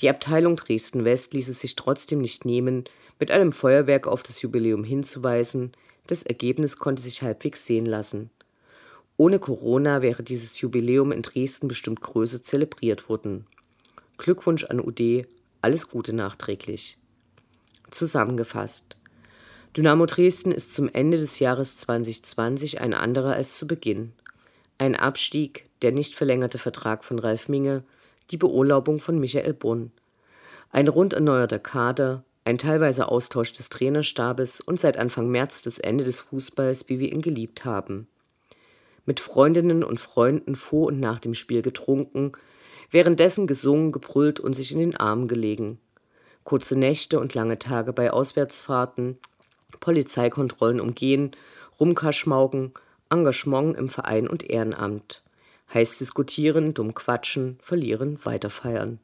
Die 0.00 0.10
Abteilung 0.10 0.56
Dresden 0.56 1.04
West 1.04 1.32
ließ 1.32 1.48
es 1.48 1.60
sich 1.60 1.74
trotzdem 1.74 2.20
nicht 2.20 2.44
nehmen, 2.44 2.84
mit 3.18 3.30
einem 3.30 3.52
Feuerwerk 3.52 4.06
auf 4.06 4.22
das 4.22 4.42
Jubiläum 4.42 4.84
hinzuweisen, 4.84 5.72
das 6.06 6.22
Ergebnis 6.22 6.76
konnte 6.76 7.02
sich 7.02 7.22
halbwegs 7.22 7.64
sehen 7.64 7.86
lassen. 7.86 8.30
Ohne 9.16 9.38
Corona 9.38 10.02
wäre 10.02 10.22
dieses 10.22 10.60
Jubiläum 10.60 11.12
in 11.12 11.22
Dresden 11.22 11.68
bestimmt 11.68 12.00
größer 12.00 12.42
zelebriert 12.42 13.08
worden. 13.08 13.46
Glückwunsch 14.18 14.64
an 14.64 14.80
UD, 14.80 15.26
alles 15.62 15.88
Gute 15.88 16.12
nachträglich. 16.12 16.98
Zusammengefasst. 17.90 18.96
Dynamo 19.76 20.06
Dresden 20.06 20.52
ist 20.52 20.74
zum 20.74 20.88
Ende 20.92 21.16
des 21.16 21.38
Jahres 21.38 21.76
2020 21.76 22.80
ein 22.80 22.94
anderer 22.94 23.34
als 23.34 23.56
zu 23.56 23.66
Beginn. 23.66 24.12
Ein 24.78 24.96
Abstieg, 24.96 25.64
der 25.82 25.92
nicht 25.92 26.14
verlängerte 26.14 26.58
Vertrag 26.58 27.04
von 27.04 27.18
Ralf 27.18 27.48
Minge, 27.48 27.84
die 28.30 28.36
Beurlaubung 28.36 29.00
von 29.00 29.18
Michael 29.18 29.54
Brunn. 29.54 29.92
Ein 30.70 30.88
rund 30.88 31.12
erneuerter 31.12 31.60
Kader, 31.60 32.24
ein 32.44 32.58
teilweise 32.58 33.08
Austausch 33.08 33.52
des 33.52 33.68
Trainerstabes 33.68 34.60
und 34.60 34.78
seit 34.78 34.96
Anfang 34.96 35.28
März 35.28 35.62
das 35.62 35.78
Ende 35.78 36.04
des 36.04 36.20
Fußballs, 36.20 36.88
wie 36.88 36.98
wir 36.98 37.12
ihn 37.12 37.22
geliebt 37.22 37.64
haben. 37.64 38.06
Mit 39.06 39.20
Freundinnen 39.20 39.84
und 39.84 40.00
Freunden 40.00 40.54
vor 40.54 40.86
und 40.86 41.00
nach 41.00 41.20
dem 41.20 41.34
Spiel 41.34 41.62
getrunken, 41.62 42.32
währenddessen 42.90 43.46
gesungen, 43.46 43.92
gebrüllt 43.92 44.40
und 44.40 44.54
sich 44.54 44.72
in 44.72 44.78
den 44.78 44.96
Armen 44.96 45.28
gelegen 45.28 45.78
kurze 46.44 46.78
Nächte 46.78 47.18
und 47.18 47.34
lange 47.34 47.58
Tage 47.58 47.92
bei 47.92 48.10
Auswärtsfahrten, 48.12 49.18
Polizeikontrollen 49.80 50.80
umgehen, 50.80 51.32
Rumkaschmaugen, 51.80 52.72
Engagement 53.10 53.76
im 53.76 53.88
Verein 53.88 54.28
und 54.28 54.48
Ehrenamt. 54.48 55.22
Heiß 55.72 55.98
diskutieren, 55.98 56.74
dumm 56.74 56.94
quatschen, 56.94 57.58
verlieren, 57.60 58.18
weiterfeiern. 58.24 59.00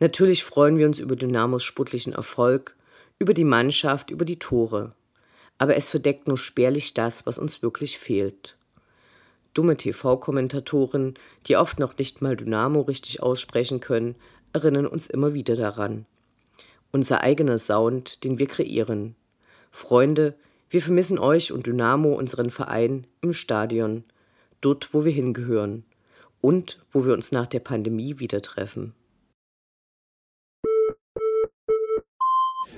Natürlich 0.00 0.44
freuen 0.44 0.78
wir 0.78 0.86
uns 0.86 0.98
über 0.98 1.16
Dynamos 1.16 1.62
sportlichen 1.62 2.12
Erfolg, 2.12 2.76
über 3.18 3.34
die 3.34 3.44
Mannschaft, 3.44 4.10
über 4.10 4.24
die 4.24 4.38
Tore. 4.38 4.92
Aber 5.58 5.76
es 5.76 5.90
verdeckt 5.90 6.26
nur 6.26 6.36
spärlich 6.36 6.94
das, 6.94 7.26
was 7.26 7.38
uns 7.38 7.62
wirklich 7.62 7.98
fehlt. 7.98 8.56
Dumme 9.54 9.76
TV-Kommentatoren, 9.76 11.14
die 11.46 11.56
oft 11.56 11.78
noch 11.78 11.96
nicht 11.96 12.22
mal 12.22 12.36
Dynamo 12.36 12.80
richtig 12.80 13.22
aussprechen 13.22 13.80
können, 13.80 14.16
erinnern 14.52 14.86
uns 14.86 15.06
immer 15.06 15.32
wieder 15.32 15.54
daran 15.54 16.06
unser 16.94 17.22
eigener 17.22 17.58
Sound, 17.58 18.22
den 18.22 18.38
wir 18.38 18.46
kreieren. 18.46 19.16
Freunde, 19.72 20.36
wir 20.70 20.80
vermissen 20.80 21.18
euch 21.18 21.50
und 21.50 21.66
Dynamo, 21.66 22.14
unseren 22.14 22.50
Verein, 22.50 23.04
im 23.20 23.32
Stadion, 23.32 24.04
dort, 24.60 24.94
wo 24.94 25.04
wir 25.04 25.10
hingehören 25.10 25.82
und 26.40 26.78
wo 26.92 27.04
wir 27.04 27.12
uns 27.12 27.32
nach 27.32 27.48
der 27.48 27.58
Pandemie 27.58 28.20
wieder 28.20 28.40
treffen. 28.42 28.94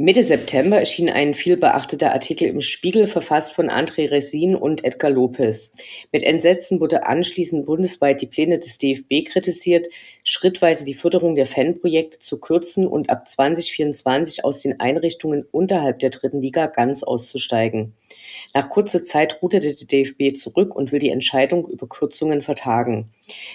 Mitte 0.00 0.22
September 0.22 0.78
erschien 0.78 1.10
ein 1.10 1.34
vielbeachteter 1.34 2.12
Artikel 2.12 2.46
im 2.46 2.60
Spiegel, 2.60 3.08
verfasst 3.08 3.52
von 3.52 3.68
André 3.68 4.08
Resin 4.12 4.54
und 4.54 4.84
Edgar 4.84 5.10
Lopez. 5.10 5.72
Mit 6.12 6.22
Entsetzen 6.22 6.78
wurde 6.78 7.04
anschließend 7.04 7.66
bundesweit 7.66 8.22
die 8.22 8.28
Pläne 8.28 8.60
des 8.60 8.78
DFB 8.78 9.24
kritisiert, 9.26 9.88
schrittweise 10.22 10.84
die 10.84 10.94
Förderung 10.94 11.34
der 11.34 11.46
Fanprojekte 11.46 12.20
zu 12.20 12.38
kürzen 12.38 12.86
und 12.86 13.10
ab 13.10 13.28
2024 13.28 14.44
aus 14.44 14.62
den 14.62 14.78
Einrichtungen 14.78 15.44
unterhalb 15.50 15.98
der 15.98 16.10
dritten 16.10 16.42
Liga 16.42 16.68
ganz 16.68 17.02
auszusteigen. 17.02 17.92
Nach 18.54 18.70
kurzer 18.70 19.02
Zeit 19.02 19.42
ruderte 19.42 19.74
der 19.74 19.86
DFB 19.88 20.36
zurück 20.36 20.76
und 20.76 20.92
will 20.92 21.00
die 21.00 21.10
Entscheidung 21.10 21.66
über 21.66 21.88
Kürzungen 21.88 22.42
vertagen. 22.42 23.10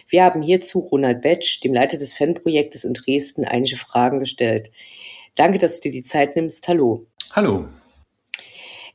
Wir 0.10 0.26
haben 0.26 0.42
hierzu 0.42 0.80
Ronald 0.80 1.22
Betsch, 1.22 1.64
dem 1.64 1.74
Leiter 1.74 1.98
des 1.98 2.14
Fanprojektes 2.14 2.84
in 2.84 2.96
Dresden, 2.96 3.46
einige 3.46 3.78
Fragen 3.78 4.20
gestellt. 4.20 4.72
Danke, 5.36 5.58
dass 5.58 5.80
du 5.80 5.90
dir 5.90 5.94
die 5.94 6.04
Zeit 6.04 6.36
nimmst. 6.36 6.68
Hallo. 6.68 7.08
Hallo. 7.32 7.68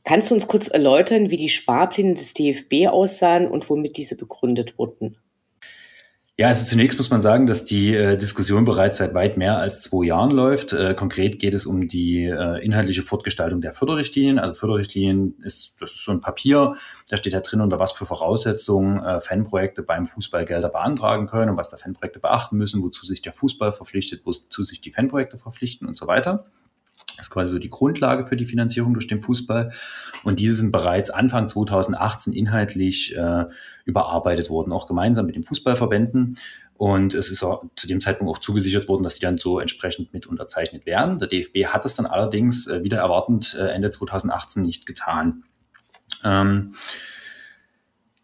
Kannst 0.05 0.31
du 0.31 0.35
uns 0.35 0.47
kurz 0.47 0.67
erläutern, 0.69 1.29
wie 1.29 1.37
die 1.37 1.49
Sparpläne 1.49 2.13
des 2.13 2.33
DFB 2.33 2.87
aussahen 2.87 3.47
und 3.47 3.69
womit 3.69 3.97
diese 3.97 4.15
begründet 4.15 4.77
wurden? 4.79 5.17
Ja, 6.39 6.47
also 6.47 6.65
zunächst 6.65 6.97
muss 6.97 7.09
man 7.09 7.21
sagen, 7.21 7.47
dass 7.47 7.65
die 7.65 7.93
äh, 7.93 8.15
Diskussion 8.15 8.63
bereits 8.63 8.99
seit 8.99 9.13
weit 9.13 9.35
mehr 9.35 9.57
als 9.57 9.81
zwei 9.81 10.05
Jahren 10.05 10.31
läuft. 10.31 10.71
Äh, 10.71 10.93
konkret 10.93 11.37
geht 11.37 11.53
es 11.53 11.65
um 11.65 11.89
die 11.89 12.23
äh, 12.23 12.63
inhaltliche 12.63 13.01
Fortgestaltung 13.01 13.59
der 13.59 13.73
Förderrichtlinien. 13.73 14.39
Also 14.39 14.53
Förderrichtlinien 14.53 15.35
ist, 15.43 15.73
das 15.81 15.91
ist 15.91 16.05
so 16.05 16.13
ein 16.13 16.21
Papier, 16.21 16.75
da 17.09 17.17
steht 17.17 17.33
da 17.33 17.41
drin, 17.41 17.59
unter 17.59 17.77
was 17.77 17.91
für 17.91 18.05
Voraussetzungen 18.05 19.03
äh, 19.03 19.19
Fanprojekte 19.19 19.83
beim 19.83 20.05
Fußball 20.05 20.45
Gelder 20.45 20.69
beantragen 20.69 21.27
können 21.27 21.51
und 21.51 21.57
was 21.57 21.67
da 21.67 21.75
Fanprojekte 21.75 22.21
beachten 22.21 22.55
müssen, 22.55 22.81
wozu 22.83 23.05
sich 23.05 23.21
der 23.21 23.33
Fußball 23.33 23.73
verpflichtet, 23.73 24.21
wozu 24.23 24.63
sich 24.63 24.79
die 24.79 24.93
Fanprojekte 24.93 25.39
verpflichten 25.39 25.89
und 25.89 25.97
so 25.97 26.07
weiter. 26.07 26.45
Das 27.07 27.27
ist 27.27 27.29
quasi 27.31 27.51
so 27.51 27.59
die 27.59 27.69
Grundlage 27.69 28.27
für 28.27 28.37
die 28.37 28.45
Finanzierung 28.45 28.93
durch 28.93 29.07
den 29.07 29.21
Fußball. 29.21 29.71
Und 30.23 30.39
diese 30.39 30.55
sind 30.55 30.71
bereits 30.71 31.09
Anfang 31.09 31.47
2018 31.47 32.33
inhaltlich 32.33 33.15
äh, 33.15 33.45
überarbeitet 33.85 34.49
worden, 34.49 34.71
auch 34.71 34.87
gemeinsam 34.87 35.25
mit 35.25 35.35
den 35.35 35.43
Fußballverbänden. 35.43 36.37
Und 36.79 37.13
es 37.13 37.29
ist 37.29 37.43
auch 37.43 37.65
zu 37.75 37.87
dem 37.87 37.99
Zeitpunkt 37.99 38.31
auch 38.31 38.39
zugesichert 38.39 38.87
worden, 38.87 39.03
dass 39.03 39.15
die 39.15 39.21
dann 39.21 39.37
so 39.37 39.59
entsprechend 39.59 40.13
mit 40.13 40.27
unterzeichnet 40.27 40.85
werden. 40.85 41.19
Der 41.19 41.27
DFB 41.27 41.65
hat 41.65 41.83
das 41.83 41.95
dann 41.95 42.05
allerdings 42.05 42.67
äh, 42.67 42.83
wieder 42.83 42.99
erwartend 42.99 43.53
äh, 43.59 43.67
Ende 43.67 43.89
2018 43.89 44.63
nicht 44.63 44.85
getan. 44.85 45.43
Ähm, 46.23 46.73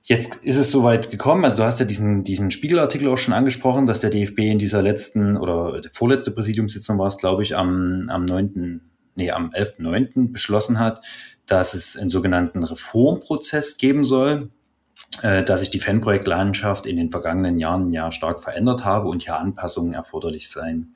Jetzt 0.08 0.36
ist 0.44 0.58
es 0.58 0.72
soweit 0.72 1.10
gekommen, 1.10 1.46
also 1.46 1.58
du 1.58 1.64
hast 1.64 1.80
ja 1.80 1.86
diesen, 1.86 2.24
diesen 2.24 2.52
Spiegelartikel 2.52 3.08
auch 3.08 3.18
schon 3.18 3.34
angesprochen, 3.34 3.88
dass 3.88 4.00
der 4.00 4.12
DFB 4.12 4.38
in 4.40 4.60
dieser 4.60 4.84
letzten 4.84 5.36
oder 5.36 5.82
vorletzte 5.92 6.30
Präsidiumssitzung 6.30 7.00
war 7.00 7.08
es, 7.08 7.18
glaube 7.18 7.42
ich, 7.42 7.58
am, 7.58 8.06
am 8.10 8.26
9., 8.26 8.82
nee, 9.16 9.32
am 9.32 9.50
11.9. 9.50 10.32
beschlossen 10.32 10.78
hat, 10.78 11.04
dass 11.48 11.74
es 11.74 11.98
einen 11.98 12.12
sogenannten 12.12 12.64
Reformprozess 12.64 13.78
geben 13.78 14.06
soll, 14.06 14.52
äh, 15.24 15.44
dass 15.44 15.62
sich 15.62 15.72
die 15.72 15.80
Fanprojektlandschaft 15.80 16.86
in 16.86 16.98
den 16.98 17.10
vergangenen 17.10 17.58
Jahren 17.58 17.92
ja 17.92 18.12
stark 18.12 18.44
verändert 18.44 18.86
habe 18.86 19.08
und 19.08 19.24
hier 19.24 19.40
Anpassungen 19.40 19.96
erforderlich 19.96 20.52
seien. 20.52 20.94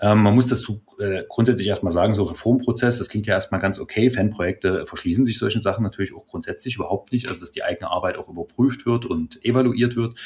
Ähm, 0.00 0.22
man 0.22 0.34
muss 0.34 0.46
dazu 0.46 0.82
äh, 0.98 1.24
grundsätzlich 1.28 1.68
erstmal 1.68 1.92
sagen, 1.92 2.14
so 2.14 2.24
Reformprozess, 2.24 2.98
das 2.98 3.08
klingt 3.08 3.26
ja 3.26 3.34
erstmal 3.34 3.60
ganz 3.60 3.78
okay. 3.78 4.10
Fanprojekte 4.10 4.86
verschließen 4.86 5.26
sich 5.26 5.38
solchen 5.38 5.60
Sachen 5.60 5.82
natürlich 5.84 6.14
auch 6.14 6.26
grundsätzlich 6.26 6.76
überhaupt 6.76 7.12
nicht. 7.12 7.28
Also, 7.28 7.40
dass 7.40 7.52
die 7.52 7.62
eigene 7.62 7.90
Arbeit 7.90 8.16
auch 8.16 8.28
überprüft 8.28 8.86
wird 8.86 9.04
und 9.04 9.44
evaluiert 9.44 9.96
wird. 9.96 10.18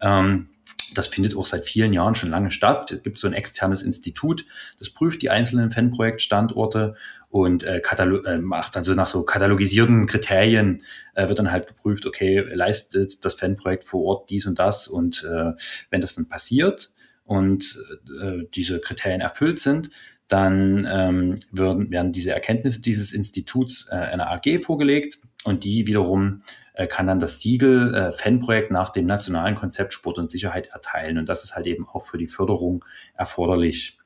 Ähm, 0.00 0.48
das 0.94 1.08
findet 1.08 1.36
auch 1.36 1.46
seit 1.46 1.64
vielen 1.64 1.92
Jahren 1.92 2.14
schon 2.14 2.30
lange 2.30 2.50
statt. 2.50 2.92
Es 2.92 3.02
gibt 3.02 3.18
so 3.18 3.26
ein 3.26 3.32
externes 3.32 3.82
Institut, 3.82 4.44
das 4.78 4.90
prüft 4.90 5.22
die 5.22 5.30
einzelnen 5.30 5.70
Fanprojektstandorte 5.70 6.94
und 7.28 7.64
äh, 7.64 7.80
äh, 7.80 8.38
macht 8.38 8.76
dann 8.76 8.84
so 8.84 8.94
nach 8.94 9.06
so 9.06 9.22
katalogisierten 9.24 10.06
Kriterien 10.06 10.82
äh, 11.14 11.28
wird 11.28 11.38
dann 11.38 11.50
halt 11.50 11.66
geprüft, 11.66 12.06
okay, 12.06 12.40
leistet 12.40 13.24
das 13.24 13.34
Fanprojekt 13.34 13.84
vor 13.84 14.04
Ort 14.04 14.30
dies 14.30 14.46
und 14.46 14.58
das 14.58 14.86
und 14.86 15.24
äh, 15.24 15.52
wenn 15.90 16.00
das 16.00 16.14
dann 16.14 16.28
passiert, 16.28 16.92
und 17.26 17.78
äh, 18.22 18.44
diese 18.54 18.80
Kriterien 18.80 19.20
erfüllt 19.20 19.58
sind, 19.58 19.90
dann 20.28 20.88
ähm, 20.90 21.36
würden, 21.50 21.90
werden 21.90 22.12
diese 22.12 22.32
Erkenntnisse 22.32 22.80
dieses 22.80 23.12
Instituts 23.12 23.88
äh, 23.90 23.94
einer 23.94 24.30
AG 24.30 24.58
vorgelegt 24.62 25.18
und 25.44 25.64
die 25.64 25.86
wiederum 25.86 26.42
äh, 26.74 26.86
kann 26.86 27.06
dann 27.06 27.20
das 27.20 27.40
Siegel 27.40 27.94
äh, 27.94 28.12
Fanprojekt 28.12 28.70
nach 28.70 28.90
dem 28.90 29.06
nationalen 29.06 29.54
Konzept 29.54 29.92
Sport 29.92 30.18
und 30.18 30.30
Sicherheit 30.30 30.68
erteilen. 30.68 31.18
Und 31.18 31.28
das 31.28 31.44
ist 31.44 31.54
halt 31.54 31.66
eben 31.66 31.88
auch 31.88 32.04
für 32.04 32.18
die 32.18 32.28
Förderung 32.28 32.84
erforderlich. 33.14 33.98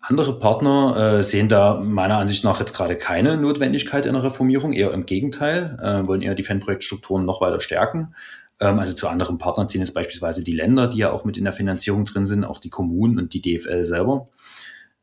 Andere 0.00 0.38
Partner 0.38 1.18
äh, 1.18 1.22
sehen 1.22 1.48
da 1.48 1.80
meiner 1.80 2.18
Ansicht 2.18 2.44
nach 2.44 2.60
jetzt 2.60 2.74
gerade 2.74 2.96
keine 2.96 3.38
Notwendigkeit 3.38 4.04
in 4.04 4.12
der 4.12 4.22
Reformierung, 4.22 4.74
eher 4.74 4.92
im 4.92 5.06
Gegenteil, 5.06 5.78
äh, 5.80 6.06
wollen 6.06 6.20
eher 6.20 6.34
die 6.34 6.42
Fanprojektstrukturen 6.42 7.24
noch 7.24 7.40
weiter 7.40 7.60
stärken. 7.60 8.14
Ähm, 8.60 8.78
also 8.78 8.94
zu 8.94 9.08
anderen 9.08 9.38
Partnern 9.38 9.68
ziehen 9.68 9.80
jetzt 9.80 9.94
beispielsweise 9.94 10.44
die 10.44 10.52
Länder, 10.54 10.88
die 10.88 10.98
ja 10.98 11.10
auch 11.10 11.24
mit 11.24 11.36
in 11.36 11.44
der 11.44 11.52
Finanzierung 11.52 12.04
drin 12.04 12.26
sind, 12.26 12.44
auch 12.44 12.58
die 12.58 12.70
Kommunen 12.70 13.18
und 13.18 13.34
die 13.34 13.42
DFL 13.42 13.84
selber. 13.84 14.28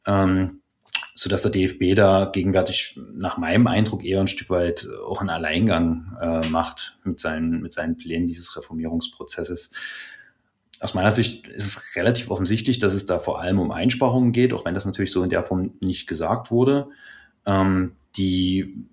Ähm, 0.05 0.61
so 1.13 1.29
dass 1.29 1.41
der 1.41 1.51
DFB 1.51 1.95
da 1.95 2.25
gegenwärtig 2.25 2.99
nach 3.13 3.37
meinem 3.37 3.67
Eindruck 3.67 4.03
eher 4.03 4.21
ein 4.21 4.27
Stück 4.27 4.49
weit 4.49 4.87
auch 5.05 5.19
einen 5.21 5.29
Alleingang 5.29 6.17
äh, 6.19 6.47
macht 6.47 6.97
mit 7.03 7.19
seinen, 7.19 7.61
mit 7.61 7.73
seinen 7.73 7.97
Plänen 7.97 8.27
dieses 8.27 8.55
Reformierungsprozesses. 8.55 9.71
Aus 10.79 10.93
meiner 10.93 11.11
Sicht 11.11 11.47
ist 11.47 11.65
es 11.65 11.95
relativ 11.95 12.31
offensichtlich, 12.31 12.79
dass 12.79 12.93
es 12.93 13.05
da 13.05 13.19
vor 13.19 13.41
allem 13.41 13.59
um 13.59 13.71
Einsparungen 13.71 14.31
geht, 14.31 14.53
auch 14.53 14.65
wenn 14.65 14.73
das 14.73 14.85
natürlich 14.85 15.11
so 15.11 15.21
in 15.21 15.29
der 15.29 15.43
Form 15.43 15.75
nicht 15.79 16.07
gesagt 16.07 16.49
wurde, 16.49 16.87
ähm, 17.45 17.95
die 18.17 18.87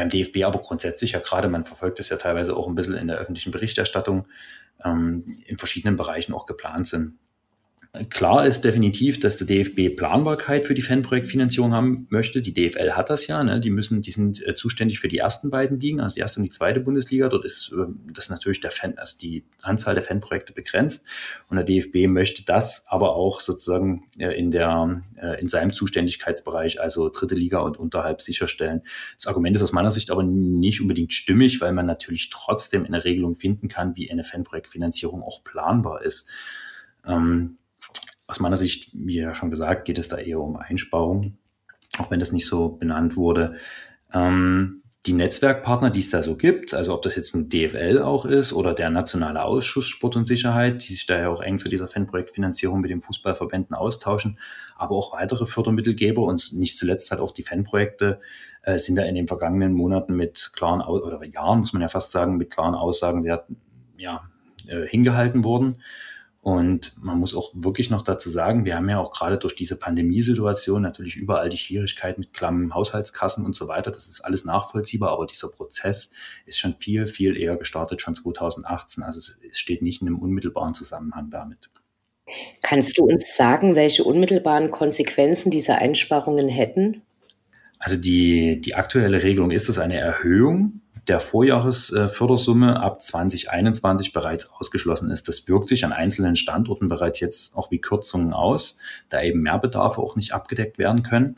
beim 0.00 0.08
DFB 0.08 0.44
aber 0.44 0.60
grundsätzlich 0.60 1.12
ja 1.12 1.20
gerade, 1.20 1.48
man 1.48 1.64
verfolgt 1.64 2.00
es 2.00 2.08
ja 2.08 2.16
teilweise 2.16 2.56
auch 2.56 2.66
ein 2.66 2.74
bisschen 2.74 2.94
in 2.94 3.08
der 3.08 3.18
öffentlichen 3.18 3.50
Berichterstattung, 3.50 4.26
ähm, 4.82 5.26
in 5.44 5.58
verschiedenen 5.58 5.96
Bereichen 5.96 6.32
auch 6.32 6.46
geplant 6.46 6.86
sind. 6.86 7.18
Klar 8.08 8.46
ist 8.46 8.60
definitiv, 8.60 9.18
dass 9.18 9.36
der 9.38 9.48
DFB 9.48 9.96
Planbarkeit 9.96 10.64
für 10.64 10.74
die 10.74 10.82
Fanprojektfinanzierung 10.82 11.72
haben 11.72 12.06
möchte. 12.08 12.40
Die 12.40 12.54
DFL 12.54 12.92
hat 12.92 13.10
das 13.10 13.26
ja. 13.26 13.42
Ne? 13.42 13.58
Die 13.58 13.70
müssen, 13.70 14.00
die 14.00 14.12
sind 14.12 14.46
äh, 14.46 14.54
zuständig 14.54 15.00
für 15.00 15.08
die 15.08 15.18
ersten 15.18 15.50
beiden 15.50 15.80
Ligen, 15.80 16.00
also 16.00 16.14
die 16.14 16.20
erste 16.20 16.38
und 16.38 16.44
die 16.44 16.50
zweite 16.50 16.78
Bundesliga. 16.78 17.28
Dort 17.28 17.44
ist 17.44 17.72
äh, 17.72 17.86
das 18.12 18.30
natürlich 18.30 18.60
der 18.60 18.70
Fan, 18.70 18.96
also 18.96 19.18
die 19.18 19.44
Anzahl 19.62 19.94
der 19.94 20.04
Fanprojekte 20.04 20.52
begrenzt. 20.52 21.04
Und 21.48 21.56
der 21.56 21.64
DFB 21.64 22.06
möchte 22.06 22.44
das 22.44 22.84
aber 22.86 23.16
auch 23.16 23.40
sozusagen 23.40 24.04
äh, 24.18 24.38
in 24.38 24.52
der, 24.52 25.02
äh, 25.20 25.40
in 25.40 25.48
seinem 25.48 25.72
Zuständigkeitsbereich, 25.72 26.80
also 26.80 27.08
dritte 27.08 27.34
Liga 27.34 27.58
und 27.58 27.76
unterhalb 27.76 28.20
sicherstellen. 28.20 28.82
Das 29.16 29.26
Argument 29.26 29.56
ist 29.56 29.62
aus 29.62 29.72
meiner 29.72 29.90
Sicht 29.90 30.12
aber 30.12 30.22
nicht 30.22 30.80
unbedingt 30.80 31.12
stimmig, 31.12 31.60
weil 31.60 31.72
man 31.72 31.86
natürlich 31.86 32.30
trotzdem 32.30 32.84
eine 32.84 33.04
Regelung 33.04 33.34
finden 33.34 33.66
kann, 33.66 33.96
wie 33.96 34.08
eine 34.12 34.22
Fanprojektfinanzierung 34.22 35.24
auch 35.24 35.42
planbar 35.42 36.02
ist. 36.04 36.30
Ähm, 37.04 37.56
aus 38.30 38.40
meiner 38.40 38.56
Sicht, 38.56 38.90
wie 38.94 39.18
ja 39.18 39.34
schon 39.34 39.50
gesagt, 39.50 39.84
geht 39.84 39.98
es 39.98 40.08
da 40.08 40.16
eher 40.16 40.40
um 40.40 40.56
Einsparungen, 40.56 41.38
auch 41.98 42.10
wenn 42.10 42.20
das 42.20 42.32
nicht 42.32 42.46
so 42.46 42.70
benannt 42.70 43.16
wurde. 43.16 43.56
Ähm, 44.12 44.82
die 45.06 45.14
Netzwerkpartner, 45.14 45.88
die 45.88 46.00
es 46.00 46.10
da 46.10 46.22
so 46.22 46.36
gibt, 46.36 46.74
also 46.74 46.92
ob 46.94 47.00
das 47.00 47.16
jetzt 47.16 47.34
ein 47.34 47.48
DFL 47.48 48.02
auch 48.02 48.26
ist 48.26 48.52
oder 48.52 48.74
der 48.74 48.90
Nationale 48.90 49.42
Ausschuss 49.42 49.88
Sport 49.88 50.16
und 50.16 50.26
Sicherheit, 50.26 50.86
die 50.86 50.92
sich 50.92 51.06
da 51.06 51.18
ja 51.18 51.28
auch 51.30 51.40
eng 51.40 51.58
zu 51.58 51.70
dieser 51.70 51.88
Fanprojektfinanzierung 51.88 52.82
mit 52.82 52.90
den 52.90 53.00
Fußballverbänden 53.00 53.74
austauschen, 53.74 54.38
aber 54.76 54.96
auch 54.96 55.14
weitere 55.14 55.46
Fördermittelgeber 55.46 56.22
und 56.22 56.52
nicht 56.52 56.76
zuletzt 56.76 57.10
halt 57.10 57.22
auch 57.22 57.32
die 57.32 57.42
Fanprojekte 57.42 58.20
äh, 58.62 58.76
sind 58.76 58.96
da 58.96 59.02
in 59.04 59.14
den 59.14 59.26
vergangenen 59.26 59.72
Monaten 59.72 60.14
mit 60.14 60.50
klaren 60.54 60.82
oder 60.82 61.24
Jahren, 61.24 61.60
muss 61.60 61.72
man 61.72 61.80
ja 61.80 61.88
fast 61.88 62.12
sagen, 62.12 62.36
mit 62.36 62.50
klaren 62.50 62.74
Aussagen 62.74 63.22
sehr 63.22 63.46
ja, 63.96 64.28
äh, 64.66 64.86
hingehalten 64.86 65.44
worden. 65.44 65.78
Und 66.42 66.94
man 67.02 67.18
muss 67.18 67.34
auch 67.34 67.52
wirklich 67.54 67.90
noch 67.90 68.00
dazu 68.00 68.30
sagen, 68.30 68.64
wir 68.64 68.74
haben 68.74 68.88
ja 68.88 68.98
auch 68.98 69.12
gerade 69.12 69.36
durch 69.36 69.54
diese 69.54 69.76
Pandemiesituation 69.76 70.80
natürlich 70.80 71.16
überall 71.16 71.50
die 71.50 71.58
Schwierigkeit 71.58 72.18
mit 72.18 72.32
klammen 72.32 72.74
Haushaltskassen 72.74 73.44
und 73.44 73.54
so 73.54 73.68
weiter. 73.68 73.90
Das 73.90 74.08
ist 74.08 74.22
alles 74.22 74.46
nachvollziehbar, 74.46 75.10
aber 75.12 75.26
dieser 75.26 75.48
Prozess 75.48 76.12
ist 76.46 76.58
schon 76.58 76.76
viel, 76.78 77.06
viel 77.06 77.36
eher 77.36 77.56
gestartet, 77.56 78.00
schon 78.00 78.14
2018. 78.14 79.04
Also 79.04 79.20
es 79.20 79.58
steht 79.58 79.82
nicht 79.82 80.00
in 80.00 80.08
einem 80.08 80.18
unmittelbaren 80.18 80.72
Zusammenhang 80.72 81.28
damit. 81.30 81.70
Kannst 82.62 82.96
du 82.96 83.04
uns 83.04 83.36
sagen, 83.36 83.74
welche 83.74 84.04
unmittelbaren 84.04 84.70
Konsequenzen 84.70 85.50
diese 85.50 85.74
Einsparungen 85.74 86.48
hätten? 86.48 87.02
Also 87.78 87.98
die, 87.98 88.60
die 88.62 88.74
aktuelle 88.74 89.22
Regelung 89.22 89.50
ist 89.50 89.68
es 89.68 89.78
eine 89.78 89.96
Erhöhung 89.96 90.79
der 91.10 91.18
Vorjahresfördersumme 91.18 92.80
ab 92.80 93.02
2021 93.02 94.12
bereits 94.12 94.48
ausgeschlossen 94.52 95.10
ist. 95.10 95.26
Das 95.26 95.48
wirkt 95.48 95.68
sich 95.68 95.84
an 95.84 95.92
einzelnen 95.92 96.36
Standorten 96.36 96.86
bereits 96.88 97.18
jetzt 97.18 97.56
auch 97.56 97.72
wie 97.72 97.80
Kürzungen 97.80 98.32
aus, 98.32 98.78
da 99.08 99.20
eben 99.20 99.40
Mehrbedarfe 99.40 100.00
auch 100.00 100.14
nicht 100.14 100.34
abgedeckt 100.34 100.78
werden 100.78 101.02
können. 101.02 101.36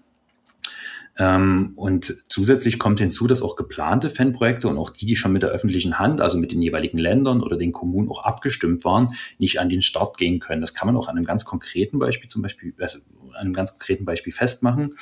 Ähm, 1.19 1.73
und 1.77 2.23
zusätzlich 2.29 2.79
kommt 2.79 3.01
hinzu, 3.01 3.27
dass 3.27 3.41
auch 3.41 3.57
geplante 3.57 4.11
Fanprojekte 4.11 4.69
und 4.69 4.77
auch 4.77 4.91
die, 4.91 5.07
die 5.07 5.17
schon 5.17 5.33
mit 5.33 5.43
der 5.43 5.49
öffentlichen 5.49 5.99
Hand, 5.99 6.21
also 6.21 6.37
mit 6.37 6.53
den 6.53 6.61
jeweiligen 6.61 6.99
Ländern 6.99 7.41
oder 7.43 7.57
den 7.57 7.73
Kommunen 7.73 8.11
auch 8.11 8.25
abgestimmt 8.25 8.85
waren, 8.85 9.09
nicht 9.39 9.59
an 9.59 9.71
den 9.71 9.81
Start 9.81 10.19
gehen 10.19 10.39
können. 10.39 10.61
Das 10.61 10.75
kann 10.75 10.87
man 10.87 10.99
auch 10.99 11.09
an 11.09 11.17
einem 11.17 11.25
ganz 11.25 11.47
konkreten 11.47 11.99
Beispiel 11.99 12.29
zum 12.29 12.43
Beispiel, 12.43 12.75
also 12.79 12.99
an 13.31 13.41
einem 13.41 13.53
ganz 13.55 13.71
konkreten 13.71 14.05
Beispiel 14.05 14.35
festmachen. 14.35 14.97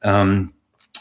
Ähm, 0.00 0.52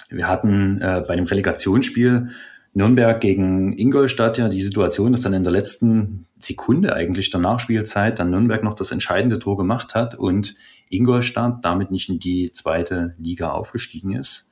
wir 0.10 0.28
hatten 0.28 0.82
äh, 0.82 1.02
bei 1.08 1.16
dem 1.16 1.26
Relegationsspiel 1.26 2.30
Nürnberg 2.76 3.22
gegen 3.22 3.72
Ingolstadt 3.78 4.38
ja 4.38 4.50
die 4.50 4.62
Situation, 4.62 5.14
dass 5.14 5.22
dann 5.22 5.34
in 5.34 5.44
der 5.44 5.54
letzten 5.54 6.28
Sekunde 6.40 6.94
eigentlich 6.94 7.30
der 7.30 7.40
Nachspielzeit 7.40 8.20
dann 8.20 8.30
Nürnberg 8.30 8.64
noch 8.64 8.74
das 8.74 8.92
entscheidende 8.92 9.40
Tor 9.40 9.56
gemacht 9.58 9.96
hat 9.96 10.14
und 10.14 10.56
Ingolstadt 10.90 11.64
damit 11.64 11.90
nicht 11.90 12.10
in 12.10 12.20
die 12.20 12.52
zweite 12.52 13.16
Liga 13.18 13.52
aufgestiegen 13.52 14.14
ist. 14.14 14.50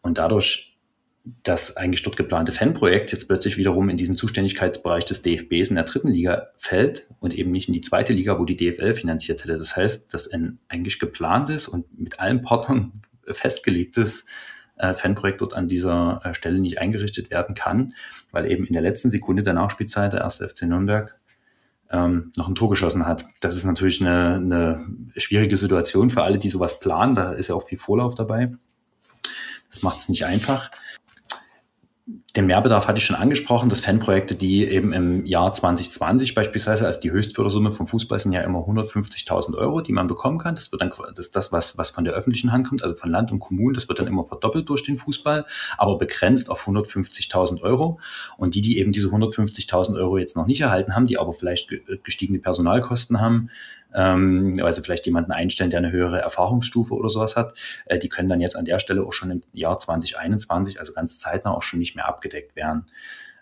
Und 0.00 0.16
dadurch 0.16 0.78
das 1.42 1.76
eigentlich 1.76 2.02
dort 2.02 2.16
geplante 2.16 2.52
Fanprojekt 2.52 3.12
jetzt 3.12 3.28
plötzlich 3.28 3.58
wiederum 3.58 3.90
in 3.90 3.98
diesen 3.98 4.16
Zuständigkeitsbereich 4.16 5.04
des 5.04 5.20
DFBs 5.20 5.68
in 5.68 5.74
der 5.74 5.84
dritten 5.84 6.08
Liga 6.08 6.48
fällt 6.56 7.08
und 7.20 7.34
eben 7.34 7.50
nicht 7.50 7.68
in 7.68 7.74
die 7.74 7.80
zweite 7.82 8.14
Liga, 8.14 8.38
wo 8.38 8.46
die 8.46 8.56
DFL 8.56 8.94
finanziert 8.94 9.42
hätte. 9.42 9.58
Das 9.58 9.76
heißt, 9.76 10.14
dass 10.14 10.32
ein 10.32 10.58
eigentlich 10.68 10.98
geplantes 10.98 11.68
und 11.68 11.98
mit 11.98 12.18
allen 12.18 12.40
Partnern 12.40 13.02
festgelegtes 13.30 14.24
äh, 14.76 14.94
Fanprojekt 14.94 15.40
dort 15.40 15.54
an 15.54 15.68
dieser 15.68 16.20
äh, 16.24 16.34
Stelle 16.34 16.58
nicht 16.58 16.78
eingerichtet 16.78 17.30
werden 17.30 17.54
kann, 17.54 17.94
weil 18.30 18.50
eben 18.50 18.66
in 18.66 18.72
der 18.72 18.82
letzten 18.82 19.10
Sekunde 19.10 19.42
der 19.42 19.54
Nachspielzeit 19.54 20.12
der 20.12 20.20
erste 20.20 20.48
FC 20.48 20.62
Nürnberg 20.62 21.18
ähm, 21.90 22.30
noch 22.36 22.48
ein 22.48 22.54
Tor 22.54 22.68
geschossen 22.70 23.06
hat. 23.06 23.24
Das 23.40 23.56
ist 23.56 23.64
natürlich 23.64 24.00
eine, 24.00 24.36
eine 24.36 24.86
schwierige 25.16 25.56
Situation 25.56 26.10
für 26.10 26.22
alle, 26.22 26.38
die 26.38 26.48
sowas 26.48 26.80
planen. 26.80 27.14
Da 27.14 27.32
ist 27.32 27.48
ja 27.48 27.54
auch 27.54 27.66
viel 27.66 27.78
Vorlauf 27.78 28.14
dabei. 28.14 28.52
Das 29.70 29.82
macht 29.82 29.98
es 29.98 30.08
nicht 30.08 30.24
einfach. 30.24 30.70
Den 32.36 32.44
Mehrbedarf 32.44 32.86
hatte 32.86 32.98
ich 32.98 33.06
schon 33.06 33.16
angesprochen, 33.16 33.70
dass 33.70 33.80
Fanprojekte, 33.80 34.34
die 34.34 34.64
eben 34.64 34.92
im 34.92 35.24
Jahr 35.24 35.54
2020 35.54 36.34
beispielsweise, 36.34 36.84
als 36.84 37.00
die 37.00 37.10
Höchstfördersumme 37.10 37.72
vom 37.72 37.86
Fußball 37.86 38.18
sind 38.18 38.32
ja 38.32 38.42
immer 38.42 38.58
150.000 38.58 39.56
Euro, 39.56 39.80
die 39.80 39.92
man 39.92 40.06
bekommen 40.06 40.36
kann. 40.36 40.54
Das 40.54 40.70
wird 40.70 40.82
dann 40.82 40.92
das, 41.14 41.30
das 41.30 41.50
was, 41.50 41.78
was 41.78 41.90
von 41.90 42.04
der 42.04 42.12
öffentlichen 42.12 42.52
Hand 42.52 42.68
kommt, 42.68 42.82
also 42.82 42.94
von 42.94 43.08
Land 43.08 43.32
und 43.32 43.38
Kommunen, 43.38 43.72
das 43.72 43.88
wird 43.88 44.00
dann 44.00 44.06
immer 44.06 44.24
verdoppelt 44.24 44.68
durch 44.68 44.82
den 44.82 44.98
Fußball, 44.98 45.46
aber 45.78 45.96
begrenzt 45.96 46.50
auf 46.50 46.68
150.000 46.68 47.62
Euro. 47.62 48.00
Und 48.36 48.54
die, 48.54 48.60
die 48.60 48.78
eben 48.80 48.92
diese 48.92 49.08
150.000 49.08 49.96
Euro 49.96 50.18
jetzt 50.18 50.36
noch 50.36 50.46
nicht 50.46 50.60
erhalten 50.60 50.94
haben, 50.94 51.06
die 51.06 51.16
aber 51.16 51.32
vielleicht 51.32 51.70
gestiegene 52.04 52.38
Personalkosten 52.38 53.18
haben, 53.18 53.48
ähm, 53.96 54.52
weil 54.60 54.72
sie 54.72 54.82
vielleicht 54.82 55.06
jemanden 55.06 55.32
einstellen, 55.32 55.70
der 55.70 55.78
eine 55.78 55.90
höhere 55.90 56.20
Erfahrungsstufe 56.20 56.94
oder 56.94 57.08
sowas 57.08 57.34
hat. 57.34 57.58
Äh, 57.86 57.98
die 57.98 58.08
können 58.08 58.28
dann 58.28 58.40
jetzt 58.40 58.56
an 58.56 58.66
der 58.66 58.78
Stelle 58.78 59.04
auch 59.04 59.12
schon 59.12 59.30
im 59.30 59.42
Jahr 59.52 59.78
2021, 59.78 60.78
also 60.78 60.92
ganz 60.92 61.18
zeitnah 61.18 61.52
auch 61.52 61.62
schon 61.62 61.78
nicht 61.78 61.96
mehr 61.96 62.06
abgedeckt 62.26 62.56
werden. 62.56 62.84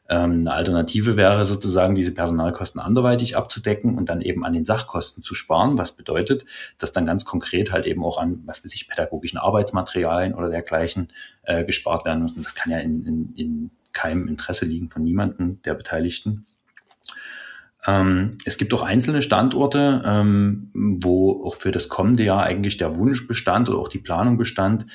Ähm, 0.06 0.42
eine 0.42 0.52
Alternative 0.52 1.16
wäre 1.16 1.46
sozusagen, 1.46 1.94
diese 1.94 2.12
Personalkosten 2.12 2.78
anderweitig 2.78 3.36
abzudecken 3.36 3.96
und 3.96 4.10
dann 4.10 4.20
eben 4.20 4.44
an 4.44 4.52
den 4.52 4.66
Sachkosten 4.66 5.22
zu 5.22 5.34
sparen, 5.34 5.78
was 5.78 5.92
bedeutet, 5.92 6.44
dass 6.76 6.92
dann 6.92 7.06
ganz 7.06 7.24
konkret 7.24 7.72
halt 7.72 7.86
eben 7.86 8.04
auch 8.04 8.18
an, 8.18 8.42
was 8.44 8.64
weiß 8.64 8.74
ich, 8.74 8.86
pädagogischen 8.86 9.38
Arbeitsmaterialien 9.38 10.34
oder 10.34 10.50
dergleichen 10.50 11.08
äh, 11.44 11.64
gespart 11.64 12.04
werden 12.04 12.22
muss. 12.22 12.32
Und 12.32 12.44
das 12.44 12.54
kann 12.54 12.70
ja 12.70 12.78
in, 12.80 13.06
in, 13.06 13.34
in 13.34 13.70
keinem 13.94 14.28
Interesse 14.28 14.66
liegen 14.66 14.90
von 14.90 15.04
niemandem 15.04 15.62
der 15.62 15.74
Beteiligten. 15.74 16.44
Ähm, 17.86 18.38
es 18.44 18.56
gibt 18.56 18.72
auch 18.72 18.82
einzelne 18.82 19.22
Standorte, 19.22 20.02
ähm, 20.06 20.70
wo 20.74 21.44
auch 21.46 21.56
für 21.56 21.70
das 21.70 21.88
kommende 21.88 22.22
Jahr 22.22 22.42
eigentlich 22.42 22.76
der 22.76 22.96
Wunsch 22.96 23.26
bestand 23.26 23.68
oder 23.68 23.78
auch 23.78 23.88
die 23.88 23.98
Planung 23.98 24.38
bestand, 24.38 24.86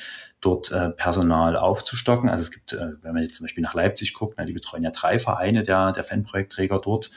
dort 0.41 0.71
äh, 0.71 0.89
Personal 0.89 1.55
aufzustocken. 1.55 2.29
Also 2.29 2.41
es 2.41 2.51
gibt, 2.51 2.73
äh, 2.73 2.93
wenn 3.01 3.13
man 3.13 3.23
jetzt 3.23 3.35
zum 3.35 3.45
Beispiel 3.45 3.63
nach 3.63 3.73
Leipzig 3.73 4.13
guckt, 4.13 4.35
na, 4.37 4.45
die 4.45 4.53
betreuen 4.53 4.83
ja 4.83 4.91
drei 4.91 5.19
Vereine 5.19 5.63
der, 5.63 5.91
der 5.91 6.03
Fanprojektträger 6.03 6.79
dort. 6.79 7.11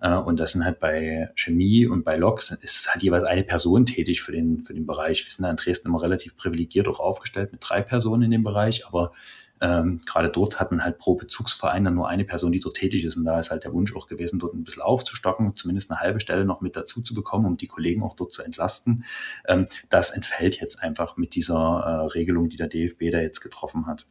Äh, 0.00 0.14
und 0.14 0.40
das 0.40 0.52
sind 0.52 0.64
halt 0.64 0.78
bei 0.78 1.30
Chemie 1.34 1.86
und 1.86 2.04
bei 2.04 2.16
Loks 2.16 2.50
ist 2.50 2.88
halt 2.90 3.02
jeweils 3.02 3.24
eine 3.24 3.44
Person 3.44 3.84
tätig 3.84 4.22
für 4.22 4.32
den, 4.32 4.64
für 4.64 4.72
den 4.72 4.86
Bereich. 4.86 5.26
Wir 5.26 5.32
sind 5.32 5.42
da 5.42 5.50
in 5.50 5.56
Dresden 5.56 5.88
immer 5.88 6.02
relativ 6.02 6.36
privilegiert 6.36 6.88
auch 6.88 7.00
aufgestellt 7.00 7.52
mit 7.52 7.60
drei 7.62 7.82
Personen 7.82 8.22
in 8.22 8.30
dem 8.30 8.44
Bereich, 8.44 8.86
aber 8.86 9.12
ähm, 9.60 10.00
gerade 10.06 10.30
dort 10.30 10.58
hat 10.58 10.70
man 10.70 10.84
halt 10.84 10.98
pro 10.98 11.14
Bezugsverein 11.14 11.84
dann 11.84 11.94
nur 11.94 12.08
eine 12.08 12.24
Person, 12.24 12.52
die 12.52 12.60
dort 12.60 12.76
tätig 12.76 13.04
ist. 13.04 13.16
Und 13.16 13.24
da 13.24 13.38
ist 13.38 13.50
halt 13.50 13.64
der 13.64 13.72
Wunsch 13.72 13.94
auch 13.94 14.06
gewesen, 14.06 14.38
dort 14.38 14.54
ein 14.54 14.64
bisschen 14.64 14.82
aufzustocken, 14.82 15.54
zumindest 15.54 15.90
eine 15.90 16.00
halbe 16.00 16.20
Stelle 16.20 16.44
noch 16.44 16.60
mit 16.60 16.76
dazu 16.76 17.02
zu 17.02 17.14
bekommen, 17.14 17.46
um 17.46 17.56
die 17.56 17.66
Kollegen 17.66 18.02
auch 18.02 18.16
dort 18.16 18.32
zu 18.32 18.42
entlasten. 18.42 19.04
Ähm, 19.46 19.66
das 19.88 20.10
entfällt 20.10 20.60
jetzt 20.60 20.82
einfach 20.82 21.16
mit 21.16 21.34
dieser 21.34 21.56
äh, 21.56 22.06
Regelung, 22.12 22.48
die 22.48 22.56
der 22.56 22.68
DFB 22.68 23.10
da 23.10 23.20
jetzt 23.20 23.40
getroffen 23.40 23.86
hat. 23.86 24.06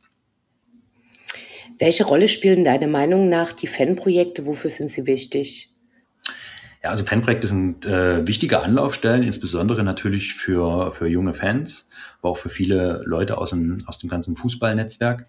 Welche 1.78 2.06
Rolle 2.06 2.28
spielen 2.28 2.64
deiner 2.64 2.88
Meinung 2.88 3.30
nach 3.30 3.54
die 3.54 3.68
Fanprojekte? 3.68 4.46
Wofür 4.46 4.70
sind 4.70 4.90
sie 4.90 5.06
wichtig? 5.06 5.70
Ja, 6.82 6.92
also 6.92 7.04
Fanprojekte 7.04 7.48
sind 7.48 7.86
äh, 7.86 8.26
wichtige 8.26 8.62
Anlaufstellen, 8.62 9.24
insbesondere 9.24 9.84
natürlich 9.84 10.34
für, 10.34 10.94
für 10.94 11.08
junge 11.08 11.34
Fans, 11.34 11.90
aber 12.22 12.32
auch 12.32 12.38
für 12.38 12.48
viele 12.48 13.04
Leute 13.06 13.38
aus 13.38 13.50
dem, 13.50 13.80
aus 13.86 13.98
dem 13.98 14.10
ganzen 14.10 14.38
Fußballnetzwerk 14.38 15.28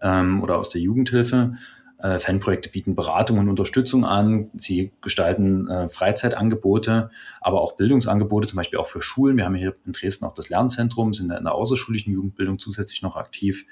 ähm, 0.00 0.40
oder 0.42 0.56
aus 0.56 0.70
der 0.70 0.80
Jugendhilfe. 0.80 1.54
Äh, 2.00 2.20
Fanprojekte 2.20 2.70
bieten 2.70 2.94
Beratung 2.94 3.38
und 3.38 3.48
Unterstützung 3.48 4.04
an. 4.04 4.50
Sie 4.56 4.92
gestalten 5.00 5.68
äh, 5.68 5.88
Freizeitangebote, 5.88 7.10
aber 7.40 7.60
auch 7.60 7.76
Bildungsangebote, 7.76 8.46
zum 8.46 8.58
Beispiel 8.58 8.78
auch 8.78 8.86
für 8.86 9.02
Schulen. 9.02 9.36
Wir 9.36 9.46
haben 9.46 9.56
hier 9.56 9.74
in 9.84 9.92
Dresden 9.92 10.26
auch 10.26 10.34
das 10.34 10.48
Lernzentrum, 10.48 11.12
sind 11.12 11.32
in 11.32 11.42
der 11.42 11.54
außerschulischen 11.56 12.12
Jugendbildung 12.12 12.60
zusätzlich 12.60 13.02
noch 13.02 13.16
aktiv. 13.16 13.66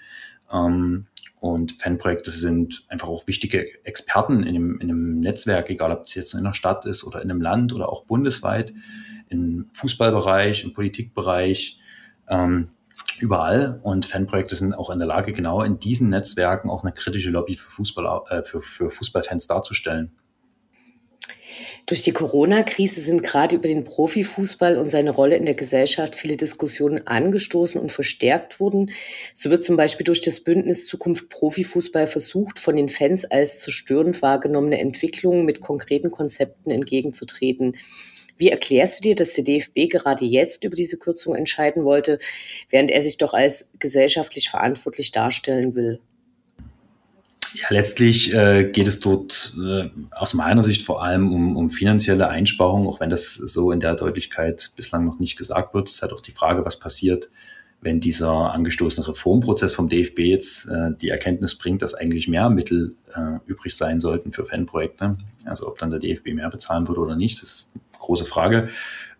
Ähm, 0.53 1.07
und 1.41 1.73
Fanprojekte 1.73 2.31
sind 2.31 2.85
einfach 2.89 3.09
auch 3.09 3.27
wichtige 3.27 3.67
Experten 3.85 4.43
in 4.43 4.55
dem, 4.55 4.81
in 4.81 4.89
dem 4.89 5.21
Netzwerk, 5.21 5.71
egal 5.71 5.93
ob 5.93 6.05
es 6.05 6.15
jetzt 6.15 6.35
in 6.35 6.41
einer 6.41 6.55
Stadt 6.55 6.87
ist 6.87 7.05
oder 7.05 7.23
in 7.23 7.31
einem 7.31 7.41
Land 7.41 7.73
oder 7.73 7.89
auch 7.89 8.05
bundesweit, 8.05 8.73
im 9.29 9.69
Fußballbereich, 9.75 10.65
im 10.65 10.73
Politikbereich, 10.73 11.79
ähm, 12.29 12.69
überall. 13.21 13.81
Und 13.83 14.07
Fanprojekte 14.07 14.57
sind 14.57 14.75
auch 14.75 14.91
in 14.91 14.99
der 14.99 15.09
Lage, 15.09 15.33
genau 15.33 15.63
in 15.63 15.79
diesen 15.79 16.09
Netzwerken 16.09 16.71
auch 16.71 16.83
eine 16.83 16.93
kritische 16.93 17.31
Lobby 17.31 17.57
für, 17.57 17.71
Fußball, 17.71 18.23
äh, 18.29 18.43
für, 18.43 18.63
für 18.63 18.91
Fußballfans 18.91 19.47
darzustellen. 19.47 20.13
Durch 21.87 22.03
die 22.03 22.11
Corona-Krise 22.11 23.01
sind 23.01 23.23
gerade 23.23 23.55
über 23.55 23.69
den 23.69 23.85
Profifußball 23.85 24.77
und 24.77 24.89
seine 24.89 25.13
Rolle 25.13 25.37
in 25.37 25.47
der 25.47 25.55
Gesellschaft 25.55 26.17
viele 26.17 26.37
Diskussionen 26.37 27.07
angestoßen 27.07 27.81
und 27.81 27.93
verstärkt 27.93 28.59
worden. 28.59 28.91
So 29.35 29.51
wird 29.51 29.63
zum 29.63 29.77
Beispiel 29.77 30.03
durch 30.03 30.21
das 30.21 30.41
Bündnis 30.41 30.87
Zukunft 30.87 31.29
Profifußball 31.29 32.09
versucht, 32.09 32.59
von 32.59 32.75
den 32.75 32.89
Fans 32.89 33.25
als 33.25 33.61
zerstörend 33.61 34.21
wahrgenommene 34.21 34.81
Entwicklungen 34.81 35.45
mit 35.45 35.61
konkreten 35.61 36.11
Konzepten 36.11 36.73
entgegenzutreten. 36.73 37.77
Wie 38.37 38.49
erklärst 38.49 38.99
du 38.99 39.03
dir, 39.09 39.15
dass 39.15 39.35
der 39.35 39.45
DFB 39.45 39.89
gerade 39.89 40.25
jetzt 40.25 40.65
über 40.65 40.75
diese 40.75 40.97
Kürzung 40.97 41.37
entscheiden 41.37 41.85
wollte, 41.85 42.19
während 42.69 42.91
er 42.91 43.01
sich 43.01 43.17
doch 43.17 43.33
als 43.33 43.71
gesellschaftlich 43.79 44.51
verantwortlich 44.51 45.13
darstellen 45.13 45.77
will? 45.77 46.01
Ja, 47.55 47.67
letztlich 47.71 48.35
äh, 48.35 48.65
geht 48.65 48.89
es 48.89 49.01
dort 49.01 49.55
äh, 49.63 49.91
aus 50.11 50.35
meiner 50.35 50.63
Sicht 50.63 50.83
vor 50.83 51.03
allem 51.03 51.33
um, 51.33 51.57
um 51.57 51.71
finanzielle 51.71 52.29
Einsparungen, 52.29 52.87
auch 52.87 53.01
wenn 53.01 53.11
das 53.11 53.35
so 53.35 53.73
in 53.73 53.81
der 53.81 53.95
Deutlichkeit 53.95 54.73
bislang 54.77 55.05
noch 55.05 55.19
nicht 55.19 55.37
gesagt 55.37 55.75
wird. 55.75 55.89
Es 55.89 55.97
ist 55.97 56.03
halt 56.03 56.13
auch 56.13 56.21
die 56.21 56.33
Frage, 56.33 56.65
was 56.65 56.79
passiert, 56.79 57.31
wenn 57.81 58.01
dieser 58.01 58.53
angestoßene 58.53 59.07
Reformprozess 59.07 59.75
vom 59.75 59.89
DFB 59.89 60.21
jetzt 60.21 60.69
äh, 60.69 60.91
die 61.01 61.11
Erkenntnis 61.11 61.57
bringt, 61.57 61.83
dass 61.83 61.95
eigentlich 61.95 62.27
mehr 62.27 62.51
Mittel 62.51 62.97
äh, 63.15 63.39
übrig 63.47 63.77
sein 63.77 64.01
sollten 64.01 64.33
für 64.33 64.45
Fanprojekte. 64.45 65.17
Also 65.45 65.69
ob 65.69 65.79
dann 65.79 65.91
der 65.91 66.01
DFB 66.01 66.35
mehr 66.35 66.51
bezahlen 66.51 66.89
würde 66.89 67.01
oder 67.01 67.17
nicht, 67.17 67.41
das 67.43 67.51
ist 67.51 67.71
eine 67.75 67.83
große 68.01 68.25
Frage. 68.25 68.69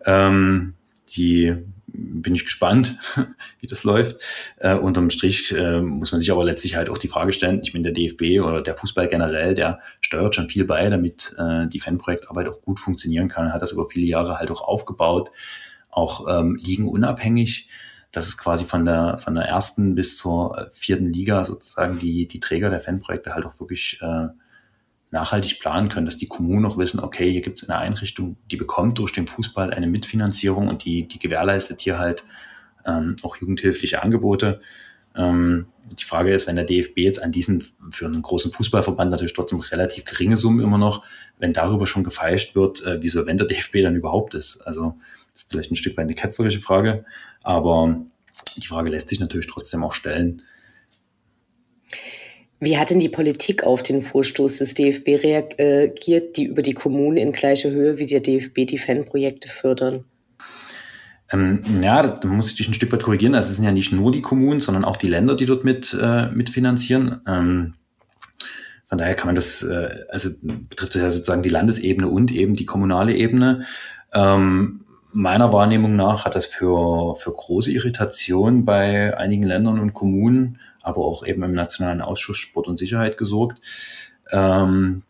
Ähm, 0.05 0.73
die 1.15 1.55
bin 1.87 2.35
ich 2.35 2.45
gespannt, 2.45 2.97
wie 3.59 3.67
das 3.67 3.83
läuft. 3.83 4.21
Äh, 4.57 4.75
unterm 4.75 5.09
Strich 5.09 5.51
äh, 5.51 5.81
muss 5.81 6.11
man 6.11 6.19
sich 6.19 6.31
aber 6.31 6.43
letztlich 6.43 6.75
halt 6.75 6.89
auch 6.89 6.97
die 6.97 7.07
Frage 7.07 7.31
stellen, 7.33 7.61
ich 7.63 7.73
meine, 7.73 7.91
der 7.91 7.93
DFB 7.93 8.43
oder 8.45 8.61
der 8.61 8.75
Fußball 8.75 9.07
generell, 9.07 9.55
der 9.55 9.79
steuert 10.01 10.35
schon 10.35 10.49
viel 10.49 10.65
bei, 10.65 10.89
damit 10.89 11.35
äh, 11.37 11.67
die 11.67 11.79
Fanprojektarbeit 11.79 12.47
auch 12.47 12.61
gut 12.61 12.79
funktionieren 12.79 13.29
kann, 13.29 13.53
hat 13.53 13.61
das 13.61 13.71
über 13.71 13.87
viele 13.87 14.05
Jahre 14.05 14.37
halt 14.37 14.51
auch 14.51 14.61
aufgebaut, 14.61 15.31
auch 15.89 16.27
ähm, 16.29 16.55
liegen 16.55 16.87
unabhängig. 16.87 17.69
Das 18.11 18.27
ist 18.27 18.37
quasi 18.37 18.65
von 18.65 18.85
der, 18.85 19.17
von 19.17 19.35
der 19.35 19.45
ersten 19.45 19.95
bis 19.95 20.17
zur 20.17 20.57
äh, 20.57 20.65
vierten 20.71 21.11
Liga 21.11 21.43
sozusagen 21.43 21.99
die, 21.99 22.27
die 22.27 22.39
Träger 22.39 22.69
der 22.69 22.81
Fanprojekte 22.81 23.33
halt 23.33 23.45
auch 23.45 23.59
wirklich 23.59 23.99
äh, 24.01 24.27
nachhaltig 25.11 25.59
planen 25.59 25.89
können, 25.89 26.05
dass 26.05 26.17
die 26.17 26.27
Kommunen 26.27 26.65
auch 26.65 26.77
wissen, 26.77 26.99
okay, 26.99 27.31
hier 27.31 27.41
gibt 27.41 27.61
es 27.61 27.69
eine 27.69 27.79
Einrichtung, 27.79 28.37
die 28.51 28.57
bekommt 28.57 28.99
durch 28.99 29.13
den 29.13 29.27
Fußball 29.27 29.73
eine 29.73 29.87
Mitfinanzierung 29.87 30.67
und 30.67 30.83
die, 30.83 31.07
die 31.07 31.19
gewährleistet 31.19 31.81
hier 31.81 31.97
halt 31.97 32.25
ähm, 32.85 33.15
auch 33.23 33.37
jugendhilfliche 33.37 34.03
Angebote. 34.03 34.59
Ähm, 35.15 35.67
die 35.97 36.03
Frage 36.03 36.33
ist, 36.33 36.47
wenn 36.47 36.57
der 36.57 36.65
DFB 36.65 36.97
jetzt 36.99 37.23
an 37.23 37.31
diesen 37.31 37.63
für 37.89 38.05
einen 38.05 38.21
großen 38.21 38.51
Fußballverband 38.51 39.09
natürlich 39.09 39.33
trotzdem 39.33 39.59
relativ 39.59 40.05
geringe 40.05 40.35
Summen 40.35 40.59
immer 40.59 40.77
noch, 40.77 41.03
wenn 41.39 41.53
darüber 41.53 41.87
schon 41.87 42.03
gefeilscht 42.03 42.55
wird, 42.55 42.83
äh, 42.85 43.01
wie 43.01 43.07
solvent 43.07 43.39
der 43.39 43.47
DFB 43.47 43.81
dann 43.83 43.95
überhaupt 43.95 44.33
ist. 44.33 44.61
Also 44.61 44.97
das 45.31 45.43
ist 45.43 45.51
vielleicht 45.51 45.71
ein 45.71 45.75
Stück 45.75 45.95
weit 45.97 46.03
eine 46.03 46.15
ketzerische 46.15 46.59
Frage, 46.59 47.05
aber 47.43 48.01
die 48.57 48.67
Frage 48.67 48.89
lässt 48.89 49.09
sich 49.09 49.19
natürlich 49.19 49.47
trotzdem 49.47 49.83
auch 49.83 49.93
stellen. 49.93 50.43
Wie 52.59 52.77
hat 52.77 52.89
denn 52.89 52.99
die 52.99 53.09
Politik 53.09 53.63
auf 53.63 53.83
den 53.83 54.01
Vorstoß 54.01 54.57
des 54.57 54.73
DFB 54.73 55.23
reagiert, 55.23 56.37
die 56.37 56.45
über 56.45 56.63
die 56.63 56.73
Kommunen 56.73 57.17
in 57.17 57.31
gleicher 57.31 57.69
Höhe 57.69 57.99
wie 57.99 58.07
der 58.07 58.19
DFB 58.19 58.65
die 58.65 58.79
Fanprojekte 58.79 59.47
fördern? 59.47 60.05
Ähm, 61.31 61.61
ja, 61.81 62.01
da 62.01 62.27
muss 62.27 62.49
ich 62.49 62.55
dich 62.55 62.67
ein 62.67 62.73
Stück 62.73 62.91
weit 62.91 63.03
korrigieren. 63.03 63.35
Also 63.35 63.49
es 63.49 63.55
sind 63.57 63.65
ja 63.65 63.71
nicht 63.71 63.91
nur 63.91 64.11
die 64.11 64.21
Kommunen, 64.21 64.59
sondern 64.59 64.85
auch 64.85 64.95
die 64.95 65.07
Länder, 65.07 65.35
die 65.35 65.45
dort 65.45 65.65
mit 65.65 65.95
äh, 66.01 66.31
mitfinanzieren. 66.31 67.21
Ähm, 67.27 67.73
von 68.85 68.97
daher 68.97 69.15
kann 69.15 69.27
man 69.27 69.35
das, 69.35 69.63
äh, 69.63 69.89
also 70.09 70.29
betrifft 70.41 70.95
es 70.95 71.01
ja 71.01 71.09
sozusagen 71.09 71.43
die 71.43 71.49
Landesebene 71.49 72.07
und 72.07 72.31
eben 72.31 72.55
die 72.55 72.65
kommunale 72.65 73.13
Ebene. 73.13 73.65
Ähm, 74.13 74.85
meiner 75.13 75.53
Wahrnehmung 75.53 75.95
nach 75.95 76.25
hat 76.25 76.35
das 76.35 76.45
für, 76.45 77.15
für 77.15 77.31
große 77.31 77.71
Irritation 77.71 78.65
bei 78.65 79.17
einigen 79.17 79.43
Ländern 79.43 79.79
und 79.79 79.93
Kommunen 79.93 80.59
aber 80.87 81.05
auch 81.05 81.25
eben 81.25 81.43
im 81.43 81.53
Nationalen 81.53 82.01
Ausschuss 82.01 82.37
Sport 82.37 82.67
und 82.67 82.77
Sicherheit 82.77 83.17
gesorgt, 83.17 83.61
ähm, 84.31 85.03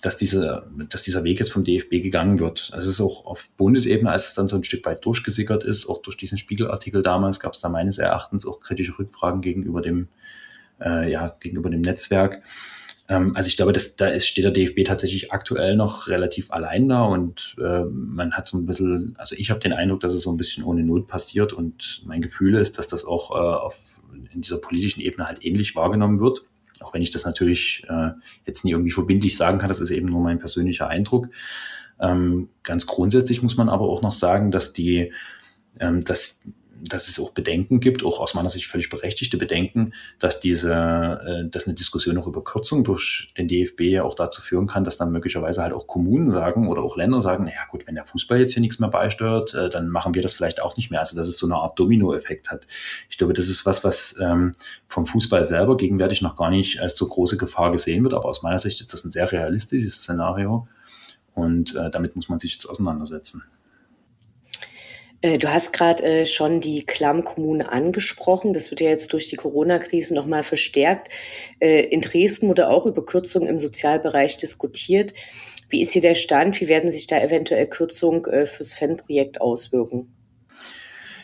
dass, 0.00 0.16
diese, 0.16 0.70
dass 0.88 1.02
dieser 1.02 1.24
Weg 1.24 1.40
jetzt 1.40 1.52
vom 1.52 1.64
DFB 1.64 2.02
gegangen 2.02 2.38
wird. 2.38 2.70
Also 2.72 2.88
es 2.88 2.94
ist 2.96 3.00
auch 3.00 3.26
auf 3.26 3.50
Bundesebene, 3.56 4.10
als 4.10 4.28
es 4.28 4.34
dann 4.34 4.48
so 4.48 4.56
ein 4.56 4.64
Stück 4.64 4.86
weit 4.86 5.04
durchgesickert 5.04 5.64
ist, 5.64 5.86
auch 5.88 6.00
durch 6.00 6.16
diesen 6.16 6.38
Spiegelartikel 6.38 7.02
damals, 7.02 7.40
gab 7.40 7.54
es 7.54 7.60
da 7.60 7.68
meines 7.68 7.98
Erachtens 7.98 8.46
auch 8.46 8.60
kritische 8.60 8.98
Rückfragen 8.98 9.40
gegenüber 9.40 9.82
dem, 9.82 10.08
äh, 10.80 11.10
ja, 11.10 11.34
gegenüber 11.40 11.70
dem 11.70 11.80
Netzwerk. 11.80 12.42
Ähm, 13.08 13.36
also 13.36 13.48
ich 13.48 13.56
glaube, 13.56 13.72
dass, 13.72 13.96
da 13.96 14.08
ist, 14.08 14.26
steht 14.26 14.44
der 14.44 14.52
DFB 14.52 14.84
tatsächlich 14.84 15.32
aktuell 15.32 15.76
noch 15.76 16.08
relativ 16.08 16.50
allein 16.50 16.88
da 16.88 17.04
und 17.04 17.56
äh, 17.58 17.84
man 17.84 18.32
hat 18.32 18.46
so 18.46 18.56
ein 18.56 18.66
bisschen, 18.66 19.14
also 19.18 19.36
ich 19.38 19.50
habe 19.50 19.60
den 19.60 19.72
Eindruck, 19.72 20.00
dass 20.00 20.14
es 20.14 20.22
so 20.22 20.32
ein 20.32 20.36
bisschen 20.36 20.64
ohne 20.64 20.82
Not 20.82 21.06
passiert 21.06 21.52
und 21.52 22.02
mein 22.06 22.22
Gefühl 22.22 22.54
ist, 22.54 22.78
dass 22.78 22.86
das 22.86 23.04
auch 23.04 23.30
äh, 23.30 23.34
auf, 23.34 24.00
in 24.32 24.40
dieser 24.40 24.58
politischen 24.58 25.00
Ebene 25.00 25.26
halt 25.26 25.44
ähnlich 25.44 25.76
wahrgenommen 25.76 26.20
wird. 26.20 26.42
Auch 26.80 26.94
wenn 26.94 27.02
ich 27.02 27.10
das 27.10 27.24
natürlich 27.24 27.84
äh, 27.88 28.10
jetzt 28.46 28.64
nie 28.64 28.72
irgendwie 28.72 28.90
verbindlich 28.90 29.36
sagen 29.36 29.58
kann, 29.58 29.68
das 29.68 29.80
ist 29.80 29.90
eben 29.90 30.06
nur 30.06 30.20
mein 30.20 30.38
persönlicher 30.38 30.88
Eindruck. 30.88 31.28
Ähm, 32.00 32.48
ganz 32.62 32.86
grundsätzlich 32.86 33.42
muss 33.42 33.56
man 33.56 33.68
aber 33.68 33.88
auch 33.88 34.02
noch 34.02 34.14
sagen, 34.14 34.50
dass 34.50 34.72
die, 34.72 35.12
ähm, 35.78 36.04
dass 36.04 36.40
dass 36.88 37.08
es 37.08 37.18
auch 37.18 37.30
Bedenken 37.30 37.80
gibt, 37.80 38.04
auch 38.04 38.20
aus 38.20 38.34
meiner 38.34 38.50
Sicht 38.50 38.66
völlig 38.66 38.90
berechtigte 38.90 39.36
Bedenken, 39.36 39.94
dass 40.18 40.40
diese, 40.40 40.72
äh, 40.72 41.48
dass 41.48 41.66
eine 41.66 41.74
Diskussion 41.74 42.18
auch 42.18 42.26
über 42.26 42.44
Kürzung 42.44 42.84
durch 42.84 43.32
den 43.38 43.48
DFB 43.48 43.80
ja 43.82 44.02
auch 44.02 44.14
dazu 44.14 44.42
führen 44.42 44.66
kann, 44.66 44.84
dass 44.84 44.96
dann 44.96 45.10
möglicherweise 45.10 45.62
halt 45.62 45.72
auch 45.72 45.86
Kommunen 45.86 46.30
sagen 46.30 46.68
oder 46.68 46.82
auch 46.82 46.96
Länder 46.96 47.22
sagen, 47.22 47.44
naja 47.44 47.64
gut, 47.70 47.86
wenn 47.86 47.94
der 47.94 48.04
Fußball 48.04 48.38
jetzt 48.38 48.52
hier 48.52 48.60
nichts 48.60 48.78
mehr 48.78 48.90
beisteuert, 48.90 49.54
äh, 49.54 49.70
dann 49.70 49.88
machen 49.88 50.14
wir 50.14 50.22
das 50.22 50.34
vielleicht 50.34 50.60
auch 50.60 50.76
nicht 50.76 50.90
mehr. 50.90 51.00
Also 51.00 51.16
dass 51.16 51.26
es 51.26 51.38
so 51.38 51.46
eine 51.46 51.56
Art 51.56 51.78
Dominoeffekt 51.78 52.50
hat. 52.50 52.66
Ich 53.08 53.18
glaube, 53.18 53.32
das 53.32 53.48
ist 53.48 53.64
was, 53.66 53.84
was 53.84 54.16
ähm, 54.20 54.52
vom 54.88 55.06
Fußball 55.06 55.44
selber 55.44 55.76
gegenwärtig 55.76 56.22
noch 56.22 56.36
gar 56.36 56.50
nicht 56.50 56.80
als 56.80 56.96
so 56.96 57.06
große 57.06 57.36
Gefahr 57.36 57.72
gesehen 57.72 58.04
wird, 58.04 58.14
aber 58.14 58.26
aus 58.26 58.42
meiner 58.42 58.58
Sicht 58.58 58.80
ist 58.80 58.92
das 58.92 59.04
ein 59.04 59.12
sehr 59.12 59.30
realistisches 59.32 59.96
Szenario 59.96 60.68
und 61.34 61.74
äh, 61.74 61.90
damit 61.90 62.14
muss 62.16 62.28
man 62.28 62.38
sich 62.38 62.52
jetzt 62.52 62.66
auseinandersetzen. 62.66 63.42
Äh, 65.24 65.38
du 65.38 65.50
hast 65.50 65.72
gerade 65.72 66.02
äh, 66.02 66.26
schon 66.26 66.60
die 66.60 66.84
Klammkommune 66.84 67.72
angesprochen. 67.72 68.52
Das 68.52 68.70
wird 68.70 68.82
ja 68.82 68.90
jetzt 68.90 69.10
durch 69.14 69.28
die 69.28 69.36
Corona-Krise 69.36 70.14
nochmal 70.14 70.42
verstärkt. 70.42 71.08
Äh, 71.60 71.84
in 71.84 72.02
Dresden 72.02 72.48
wurde 72.48 72.68
auch 72.68 72.84
über 72.84 73.06
Kürzungen 73.06 73.48
im 73.48 73.58
Sozialbereich 73.58 74.36
diskutiert. 74.36 75.14
Wie 75.70 75.80
ist 75.80 75.94
hier 75.94 76.02
der 76.02 76.14
Stand? 76.14 76.60
Wie 76.60 76.68
werden 76.68 76.92
sich 76.92 77.06
da 77.06 77.18
eventuell 77.18 77.66
Kürzungen 77.66 78.22
fürs 78.46 78.74
Fanprojekt 78.74 79.40
auswirken? 79.40 80.14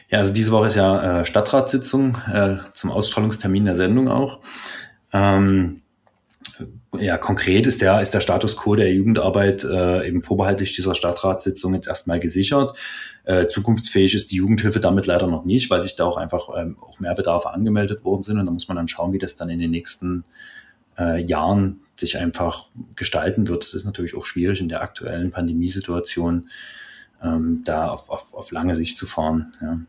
Ja, 0.09 0.19
also 0.19 0.33
diese 0.33 0.51
Woche 0.51 0.69
ist 0.69 0.77
ja 0.77 1.25
Stadtratssitzung 1.25 2.17
zum 2.73 2.91
Ausstrahlungstermin 2.91 3.67
der 3.67 3.77
Sendung 3.77 4.09
auch. 4.09 4.41
Ähm, 5.13 5.83
ja, 6.99 7.19
konkret 7.19 7.67
ist 7.69 7.83
der, 7.83 8.01
ist 8.01 8.15
der 8.15 8.21
Status 8.21 8.57
quo 8.57 8.75
der 8.75 8.93
Jugendarbeit 8.93 9.63
äh, 9.63 10.09
eben 10.09 10.25
vorbehaltlich 10.25 10.75
dieser 10.75 10.97
Stadtratssitzung 10.97 11.73
jetzt 11.75 11.87
erstmal 11.87 12.19
gesichert. 12.19 12.77
Äh, 13.25 13.47
zukunftsfähig 13.47 14.15
ist 14.17 14.33
die 14.33 14.37
Jugendhilfe 14.37 14.81
damit 14.81 15.07
leider 15.07 15.29
noch 15.29 15.45
nicht, 15.45 15.71
weil 15.71 15.81
sich 15.81 15.95
da 15.95 16.05
auch 16.05 16.17
einfach 16.17 16.49
ähm, 16.57 16.77
auch 16.81 16.99
mehr 16.99 17.15
Bedarfe 17.15 17.53
angemeldet 17.53 18.05
worden 18.05 18.25
sind. 18.25 18.39
Und 18.39 18.47
da 18.47 18.53
muss 18.53 18.67
man 18.67 18.77
dann 18.77 18.89
schauen, 18.89 19.13
wie 19.13 19.19
das 19.19 19.37
dann 19.37 19.51
in 19.51 19.61
den 19.61 19.71
nächsten 19.71 20.25
äh, 20.99 21.23
Jahren 21.25 21.81
sich 21.97 22.19
einfach 22.19 22.71
gestalten 22.97 23.47
wird. 23.47 23.63
Das 23.63 23.75
ist 23.75 23.85
natürlich 23.85 24.17
auch 24.17 24.27
schwierig 24.27 24.61
in 24.61 24.69
der 24.69 24.83
aktuellen 24.83 25.31
Pandemiesituation, 25.31 26.49
ähm, 27.23 27.63
da 27.65 27.89
auf, 27.89 28.11
auf, 28.11 28.35
auf 28.35 28.51
lange 28.51 28.75
Sicht 28.75 28.99
zu 28.99 29.07
fahren. 29.07 29.53
Ja. 29.63 29.81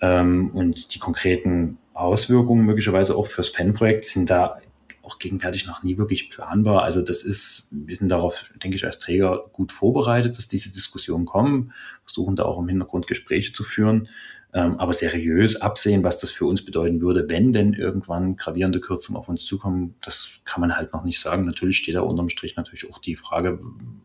Ähm, 0.00 0.50
und 0.50 0.94
die 0.94 0.98
konkreten 0.98 1.78
Auswirkungen 1.94 2.64
möglicherweise 2.64 3.14
auch 3.14 3.26
fürs 3.26 3.50
Fanprojekt 3.50 4.04
sind 4.04 4.30
da 4.30 4.58
auch 5.08 5.18
gegenwärtig 5.18 5.66
noch 5.66 5.82
nie 5.82 5.96
wirklich 5.96 6.30
planbar. 6.30 6.82
Also 6.82 7.00
das 7.00 7.22
ist, 7.22 7.68
wir 7.70 7.96
sind 7.96 8.10
darauf, 8.10 8.52
denke 8.62 8.76
ich, 8.76 8.84
als 8.84 8.98
Träger 8.98 9.48
gut 9.52 9.72
vorbereitet, 9.72 10.36
dass 10.36 10.48
diese 10.48 10.70
Diskussionen 10.70 11.24
kommen, 11.24 11.72
versuchen 12.04 12.36
da 12.36 12.44
auch 12.44 12.58
im 12.58 12.68
Hintergrund 12.68 13.06
Gespräche 13.06 13.52
zu 13.52 13.64
führen, 13.64 14.08
ähm, 14.52 14.78
aber 14.78 14.92
seriös 14.92 15.60
absehen, 15.60 16.04
was 16.04 16.18
das 16.18 16.30
für 16.30 16.44
uns 16.44 16.64
bedeuten 16.64 17.00
würde, 17.00 17.28
wenn 17.28 17.52
denn 17.52 17.72
irgendwann 17.72 18.36
gravierende 18.36 18.80
Kürzungen 18.80 19.18
auf 19.18 19.28
uns 19.28 19.44
zukommen, 19.44 19.94
das 20.02 20.30
kann 20.44 20.60
man 20.60 20.76
halt 20.76 20.92
noch 20.92 21.04
nicht 21.04 21.20
sagen. 21.20 21.46
Natürlich 21.46 21.78
steht 21.78 21.94
da 21.94 22.00
unterm 22.00 22.28
Strich 22.28 22.56
natürlich 22.56 22.90
auch 22.90 22.98
die 22.98 23.16
Frage, 23.16 23.58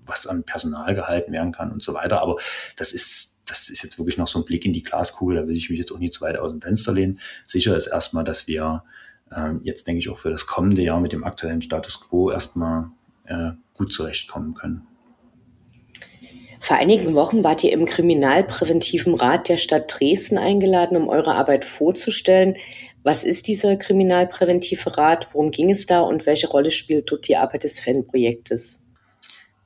was 0.05 0.25
an 0.25 0.43
Personal 0.43 0.95
gehalten 0.95 1.33
werden 1.33 1.51
kann 1.51 1.71
und 1.71 1.83
so 1.83 1.93
weiter, 1.93 2.21
aber 2.21 2.37
das 2.77 2.93
ist 2.93 3.31
das 3.45 3.69
ist 3.69 3.83
jetzt 3.83 3.99
wirklich 3.99 4.17
noch 4.17 4.29
so 4.29 4.39
ein 4.39 4.45
Blick 4.45 4.63
in 4.63 4.71
die 4.71 4.83
Glaskugel, 4.83 5.35
da 5.35 5.47
will 5.47 5.57
ich 5.57 5.69
mich 5.69 5.77
jetzt 5.77 5.91
auch 5.91 5.99
nicht 5.99 6.13
zu 6.13 6.21
weit 6.21 6.39
aus 6.39 6.51
dem 6.51 6.61
Fenster 6.61 6.93
lehnen. 6.93 7.19
Sicher 7.45 7.75
ist 7.75 7.87
erstmal, 7.87 8.23
dass 8.23 8.47
wir 8.47 8.83
ähm, 9.35 9.61
jetzt 9.63 9.87
denke 9.87 9.99
ich 9.99 10.09
auch 10.09 10.17
für 10.17 10.29
das 10.29 10.47
kommende 10.47 10.81
Jahr 10.81 10.99
mit 10.99 11.13
dem 11.13 11.23
aktuellen 11.23 11.61
Status 11.61 11.99
quo 11.99 12.31
erstmal 12.31 12.91
äh, 13.25 13.51
gut 13.73 13.93
zurechtkommen 13.93 14.53
können. 14.53 14.87
Vor 16.59 16.77
einigen 16.77 17.13
Wochen 17.13 17.43
wart 17.43 17.63
ihr 17.65 17.73
im 17.73 17.85
Kriminalpräventiven 17.85 19.15
Rat 19.15 19.49
der 19.49 19.57
Stadt 19.57 19.93
Dresden 19.99 20.37
eingeladen, 20.37 20.95
um 20.95 21.09
eure 21.09 21.35
Arbeit 21.35 21.65
vorzustellen. 21.65 22.55
Was 23.03 23.25
ist 23.25 23.47
dieser 23.47 23.75
Kriminalpräventive 23.75 24.97
Rat? 24.97 25.27
Worum 25.33 25.51
ging 25.51 25.71
es 25.71 25.85
da 25.85 25.99
und 25.99 26.25
welche 26.25 26.47
Rolle 26.47 26.71
spielt 26.71 27.11
dort 27.11 27.27
die 27.27 27.35
Arbeit 27.35 27.65
des 27.65 27.81
Fanprojektes? 27.81 28.82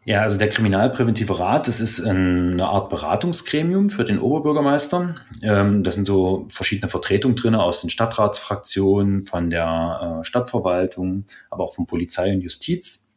Ja, 0.08 0.22
also 0.22 0.38
der 0.38 0.48
Kriminalpräventive 0.48 1.38
Rat, 1.38 1.68
das 1.68 1.82
ist 1.82 2.00
eine 2.00 2.66
Art 2.66 2.90
Beratungsgremium 2.90 3.90
für 3.90 4.06
den 4.06 4.20
Oberbürgermeister. 4.20 5.16
Ähm, 5.44 5.84
da 5.84 5.92
sind 5.92 6.08
so 6.08 6.48
verschiedene 6.50 6.88
Vertretungen 6.88 7.36
drin 7.36 7.56
aus 7.56 7.82
den 7.82 7.90
Stadtratsfraktionen, 7.90 9.24
von 9.24 9.50
der 9.50 10.22
äh, 10.22 10.24
Stadtverwaltung, 10.24 11.26
aber 11.50 11.66
auch 11.66 11.76
von 11.76 11.88
Polizei 11.88 12.32
und 12.32 12.40
Justiz. 12.40 13.10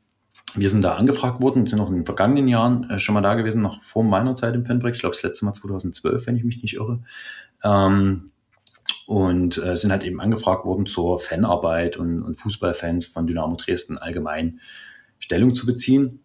Wir 0.57 0.69
sind 0.69 0.83
da 0.83 0.97
angefragt 0.97 1.41
worden, 1.41 1.65
sind 1.67 1.79
auch 1.79 1.91
in 1.91 1.95
den 1.95 2.05
vergangenen 2.05 2.49
Jahren 2.49 2.91
äh, 2.91 2.99
schon 2.99 3.15
mal 3.15 3.21
da 3.21 3.37
gewesen, 3.37 3.63
noch 3.63 3.81
vor 3.83 4.03
meiner 4.03 4.35
Zeit 4.35 4.57
im 4.57 4.67
Fanprojekt. 4.67 4.97
Ich 4.97 5.03
glaube, 5.03 5.15
das 5.15 5.23
letzte 5.23 5.45
Mal 5.45 5.53
2012, 5.53 6.27
wenn 6.27 6.37
ich 6.37 6.43
mich 6.43 6.61
nicht 6.61 6.75
irre. 6.75 7.05
Ähm, 7.63 8.33
und 9.07 9.59
äh, 9.59 9.77
sind 9.77 9.93
halt 9.93 10.03
eben 10.03 10.21
angefragt 10.21 10.65
worden 10.65 10.87
zur 10.87 11.21
Fanarbeit 11.21 11.99
und, 11.99 12.21
und 12.21 12.35
Fußballfans 12.35 13.07
von 13.07 13.29
Dynamo 13.29 13.55
Dresden 13.55 13.97
allgemein 13.97 14.59
Stellung 15.21 15.55
zu 15.55 15.67
beziehen 15.67 16.25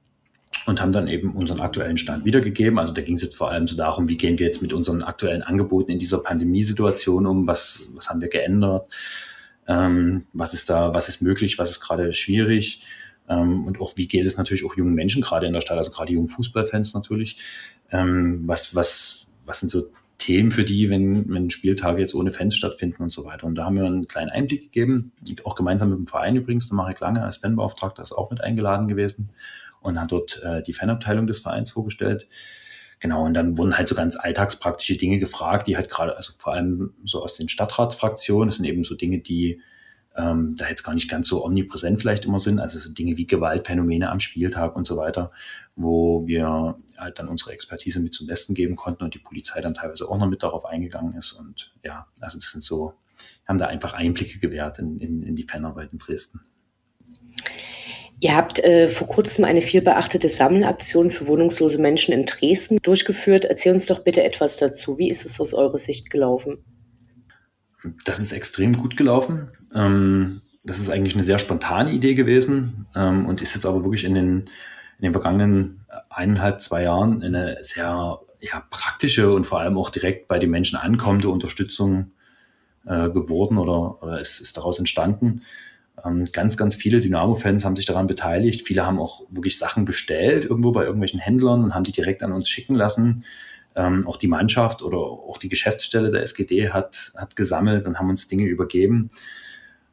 und 0.66 0.82
haben 0.82 0.92
dann 0.92 1.08
eben 1.08 1.36
unseren 1.36 1.60
aktuellen 1.60 1.98
Stand 1.98 2.26
wiedergegeben. 2.26 2.80
Also 2.80 2.94
da 2.94 3.02
ging 3.02 3.16
es 3.16 3.22
jetzt 3.22 3.36
vor 3.36 3.52
allem 3.52 3.68
so 3.68 3.78
darum, 3.78 4.10
wie 4.10 4.18
gehen 4.18 4.40
wir 4.40 4.46
jetzt 4.46 4.62
mit 4.62 4.74
unseren 4.74 5.04
aktuellen 5.04 5.44
Angeboten 5.44 5.92
in 5.92 6.00
dieser 6.00 6.20
Pandemiesituation 6.20 7.26
um, 7.26 7.48
was, 7.48 7.88
was 7.94 8.10
haben 8.10 8.22
wir 8.22 8.30
geändert, 8.30 8.92
ähm, 9.68 10.26
was 10.34 10.54
ist 10.54 10.70
da, 10.70 10.94
was 10.94 11.08
ist 11.08 11.22
möglich, 11.22 11.60
was 11.60 11.70
ist 11.70 11.82
gerade 11.82 12.14
schwierig? 12.14 12.82
Ähm, 13.30 13.66
und 13.66 13.80
auch 13.80 13.96
wie 13.96 14.08
geht 14.08 14.26
es 14.26 14.38
natürlich 14.38 14.66
auch 14.66 14.76
jungen 14.76 14.96
Menschen 14.96 15.22
gerade 15.22 15.48
in 15.48 15.54
der 15.54 15.62
Stadt, 15.62 15.78
also 15.78 15.92
gerade 15.92 16.14
jungen 16.14 16.30
Fußballfans 16.30 16.94
natürlich, 16.94 17.38
ähm, 17.92 18.44
was, 18.46 18.76
was, 18.76 19.28
was 19.46 19.60
sind 19.60 19.70
so 19.70 19.88
Themen 20.18 20.50
für 20.50 20.64
die, 20.64 20.90
wenn, 20.90 21.30
wenn 21.30 21.50
Spieltage 21.50 22.00
jetzt 22.02 22.16
ohne 22.16 22.32
Fans 22.32 22.56
stattfinden 22.56 23.04
und 23.04 23.12
so 23.12 23.26
weiter. 23.26 23.46
Und 23.46 23.56
da 23.56 23.66
haben 23.66 23.78
wir 23.78 23.86
einen 23.86 24.08
kleinen 24.08 24.30
Einblick 24.30 24.64
gegeben, 24.64 25.12
auch 25.44 25.56
gemeinsam 25.56 25.90
mit 25.90 26.00
dem 26.00 26.08
Verein 26.08 26.36
übrigens, 26.36 26.70
der 26.70 26.78
Marek 26.78 27.00
Lange 27.02 27.22
als 27.22 27.38
Fanbeauftragter 27.38 28.02
ist 28.02 28.14
auch 28.14 28.32
mit 28.32 28.42
eingeladen 28.42 28.88
gewesen 28.88 29.30
und 29.86 30.00
hat 30.00 30.12
dort 30.12 30.42
äh, 30.44 30.62
die 30.64 30.74
Fanabteilung 30.74 31.28
des 31.28 31.40
Vereins 31.40 31.72
vorgestellt. 31.72 32.28
Genau, 33.00 33.26
und 33.26 33.34
dann 33.34 33.58
wurden 33.58 33.78
halt 33.78 33.88
so 33.88 33.96
ganz 33.96 34.16
alltagspraktische 34.16 34.98
Dinge 34.98 35.20
gefragt, 35.20 35.68
die 35.68 35.76
halt 35.76 35.90
gerade, 35.90 36.16
also 36.16 36.34
vor 36.38 36.54
allem 36.54 36.94
so 37.04 37.22
aus 37.22 37.36
den 37.36 37.50
Stadtratsfraktionen, 37.50 38.48
das 38.48 38.58
sind 38.58 38.66
eben 38.66 38.84
so 38.84 38.96
Dinge, 38.96 39.20
die 39.20 39.62
ähm, 40.16 40.56
da 40.58 40.70
jetzt 40.70 40.84
gar 40.84 40.94
nicht 40.94 41.10
ganz 41.10 41.28
so 41.28 41.44
omnipräsent 41.44 42.00
vielleicht 42.00 42.26
immer 42.26 42.40
sind, 42.40 42.60
also 42.60 42.80
so 42.80 42.92
Dinge 42.94 43.18
wie 43.18 43.28
Gewaltphänomene 43.28 44.10
am 44.10 44.20
Spieltag 44.20 44.76
und 44.76 44.88
so 44.88 44.98
weiter, 44.98 45.32
wo 45.76 46.26
wir 46.26 46.78
halt 46.98 47.20
dann 47.20 47.28
unsere 47.28 47.52
Expertise 47.52 48.00
mit 48.00 48.14
zum 48.14 48.28
Besten 48.28 48.54
geben 48.54 48.76
konnten 48.76 49.04
und 49.04 49.14
die 49.14 49.20
Polizei 49.20 49.60
dann 49.62 49.74
teilweise 49.74 50.08
auch 50.10 50.18
noch 50.18 50.28
mit 50.28 50.42
darauf 50.42 50.66
eingegangen 50.66 51.14
ist. 51.14 51.34
Und 51.34 51.74
ja, 51.84 52.08
also 52.22 52.40
das 52.40 52.52
sind 52.52 52.64
so, 52.64 52.94
haben 53.48 53.60
da 53.60 53.68
einfach 53.68 53.94
Einblicke 53.94 54.40
gewährt 54.40 54.80
in, 54.80 55.00
in, 55.00 55.22
in 55.22 55.36
die 55.36 55.44
Fanarbeit 55.44 55.92
in 55.92 56.00
Dresden. 56.00 56.42
Ihr 58.22 58.36
habt 58.36 58.60
äh, 58.64 58.88
vor 58.88 59.08
kurzem 59.08 59.46
eine 59.46 59.62
viel 59.62 59.82
beachtete 59.82 60.30
Sammelaktion 60.30 61.12
für 61.12 61.28
wohnungslose 61.28 61.80
Menschen 61.80 62.14
in 62.14 62.26
Dresden 62.26 62.78
durchgeführt. 62.82 63.46
Erzähl 63.46 63.74
uns 63.74 63.86
doch 63.86 64.00
bitte 64.00 64.24
etwas 64.24 64.56
dazu. 64.56 64.98
Wie 64.98 65.10
ist 65.10 65.26
es 65.26 65.40
aus 65.40 65.54
eurer 65.54 65.78
Sicht 65.78 66.10
gelaufen? 66.10 66.64
Das 68.06 68.20
ist 68.20 68.32
extrem 68.32 68.74
gut 68.78 68.96
gelaufen. 68.98 69.52
Ähm, 69.74 70.42
das 70.64 70.80
ist 70.80 70.90
eigentlich 70.90 71.14
eine 71.14 71.24
sehr 71.24 71.40
spontane 71.40 71.92
Idee 71.92 72.16
gewesen 72.16 72.88
ähm, 72.96 73.26
und 73.26 73.42
ist 73.42 73.54
jetzt 73.54 73.66
aber 73.66 73.84
wirklich 73.84 74.06
in 74.06 74.16
den, 74.16 74.40
in 74.98 75.04
den 75.04 75.12
vergangenen 75.12 75.86
eineinhalb, 76.10 76.62
zwei 76.62 76.84
Jahren 76.84 77.22
eine 77.22 77.58
sehr 77.62 78.20
ja, 78.40 78.64
praktische 78.70 79.34
und 79.34 79.46
vor 79.46 79.60
allem 79.60 79.78
auch 79.78 79.90
direkt 79.90 80.28
bei 80.28 80.40
den 80.40 80.50
Menschen 80.50 80.78
ankommende 80.78 81.30
Unterstützung 81.30 82.10
äh, 82.86 83.10
geworden 83.10 83.58
oder, 83.58 84.02
oder 84.02 84.20
ist, 84.20 84.40
ist 84.40 84.58
daraus 84.58 84.80
entstanden. 84.80 85.42
Ähm, 86.04 86.26
ganz, 86.34 86.58
ganz 86.58 86.76
viele 86.76 87.00
Dynamo-Fans 87.00 87.64
haben 87.64 87.76
sich 87.76 87.86
daran 87.86 88.08
beteiligt. 88.08 88.68
Viele 88.68 88.86
haben 88.86 89.00
auch 89.00 89.22
wirklich 89.30 89.58
Sachen 89.58 89.86
bestellt 89.86 90.46
irgendwo 90.46 90.72
bei 90.72 90.84
irgendwelchen 90.84 91.20
Händlern 91.20 91.64
und 91.64 91.74
haben 91.74 91.84
die 91.84 91.92
direkt 91.92 92.24
an 92.24 92.32
uns 92.32 92.50
schicken 92.50 92.76
lassen. 92.76 93.24
Ähm, 93.76 94.08
auch 94.08 94.18
die 94.18 94.28
Mannschaft 94.28 94.82
oder 94.82 94.98
auch 94.98 95.38
die 95.38 95.50
Geschäftsstelle 95.50 96.10
der 96.10 96.22
SGD 96.22 96.70
hat, 96.70 97.14
hat 97.18 97.36
gesammelt 97.36 97.86
und 97.86 98.00
haben 98.00 98.10
uns 98.10 98.28
Dinge 98.28 98.46
übergeben. 98.46 99.10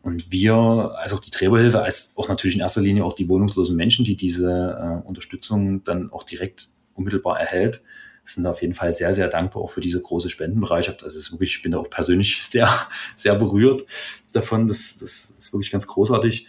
Und 0.03 0.33
wir, 0.33 0.55
also 0.55 1.17
auch 1.17 1.21
die 1.21 1.31
Trägerhilfe, 1.31 1.81
als 1.81 2.13
auch 2.17 2.29
natürlich 2.29 2.57
in 2.57 2.61
erster 2.61 2.81
Linie 2.81 3.05
auch 3.05 3.13
die 3.13 3.29
wohnungslosen 3.29 3.77
Menschen, 3.77 4.05
die 4.05 4.17
diese 4.17 4.51
äh, 4.51 5.07
Unterstützung 5.07 5.85
dann 5.85 6.11
auch 6.11 6.25
direkt 6.25 6.69
unmittelbar 6.95 7.41
erhält, 7.41 7.83
sind 8.25 8.47
auf 8.47 8.63
jeden 8.63 8.75
Fall 8.75 8.93
sehr, 8.93 9.15
sehr 9.15 9.29
dankbar 9.29 9.63
auch 9.63 9.71
für 9.71 9.81
diese 9.81 10.01
große 10.01 10.31
Spendenbereitschaft. 10.31 11.03
Also 11.03 11.19
es 11.19 11.27
ist 11.27 11.33
wirklich, 11.33 11.57
ich 11.57 11.63
bin 11.63 11.73
da 11.73 11.79
auch 11.79 11.91
persönlich 11.91 12.43
sehr, 12.51 12.69
sehr 13.17 13.35
berührt 13.35 13.83
davon. 14.33 14.67
Das, 14.67 14.99
das 14.99 15.31
ist 15.31 15.53
wirklich 15.53 15.73
ganz 15.73 15.87
großartig. 15.87 16.47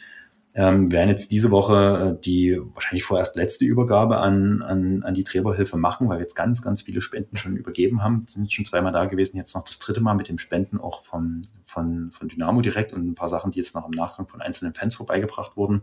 Ähm, 0.56 0.92
werden 0.92 1.10
jetzt 1.10 1.32
diese 1.32 1.50
Woche 1.50 2.16
äh, 2.16 2.22
die 2.22 2.60
wahrscheinlich 2.62 3.04
vorerst 3.04 3.36
letzte 3.36 3.66
Übergabe 3.66 4.18
an, 4.18 4.62
an, 4.62 5.02
an 5.02 5.16
die 5.16 5.24
Trägerhilfe 5.24 5.78
machen, 5.78 6.10
weil 6.10 6.20
wir 6.20 6.22
jetzt 6.22 6.36
ganz, 6.36 6.62
ganz 6.62 6.84
viele 6.84 7.02
Spenden 7.02 7.38
schon 7.38 7.58
übergeben 7.58 8.04
haben. 8.04 8.24
Sind 8.28 8.44
jetzt 8.44 8.54
schon 8.54 8.66
zweimal 8.66 8.92
da 8.92 9.06
gewesen, 9.06 9.38
jetzt 9.38 9.56
noch 9.56 9.64
das 9.64 9.80
dritte 9.80 10.02
Mal 10.02 10.14
mit 10.14 10.30
dem 10.30 10.38
Spenden 10.38 10.80
auch 10.80 11.02
von, 11.02 11.42
von, 11.66 12.12
von 12.12 12.28
Dynamo 12.28 12.62
direkt 12.62 12.94
und 12.94 13.04
ein 13.04 13.16
paar 13.16 13.30
Sachen, 13.30 13.50
die 13.50 13.58
jetzt 13.58 13.74
noch 13.74 13.86
im 13.86 13.92
Nachgang 13.92 14.28
von 14.28 14.42
einzelnen 14.42 14.76
Fans 14.76 14.94
vorbeigebracht 14.94 15.58
wurden. 15.58 15.82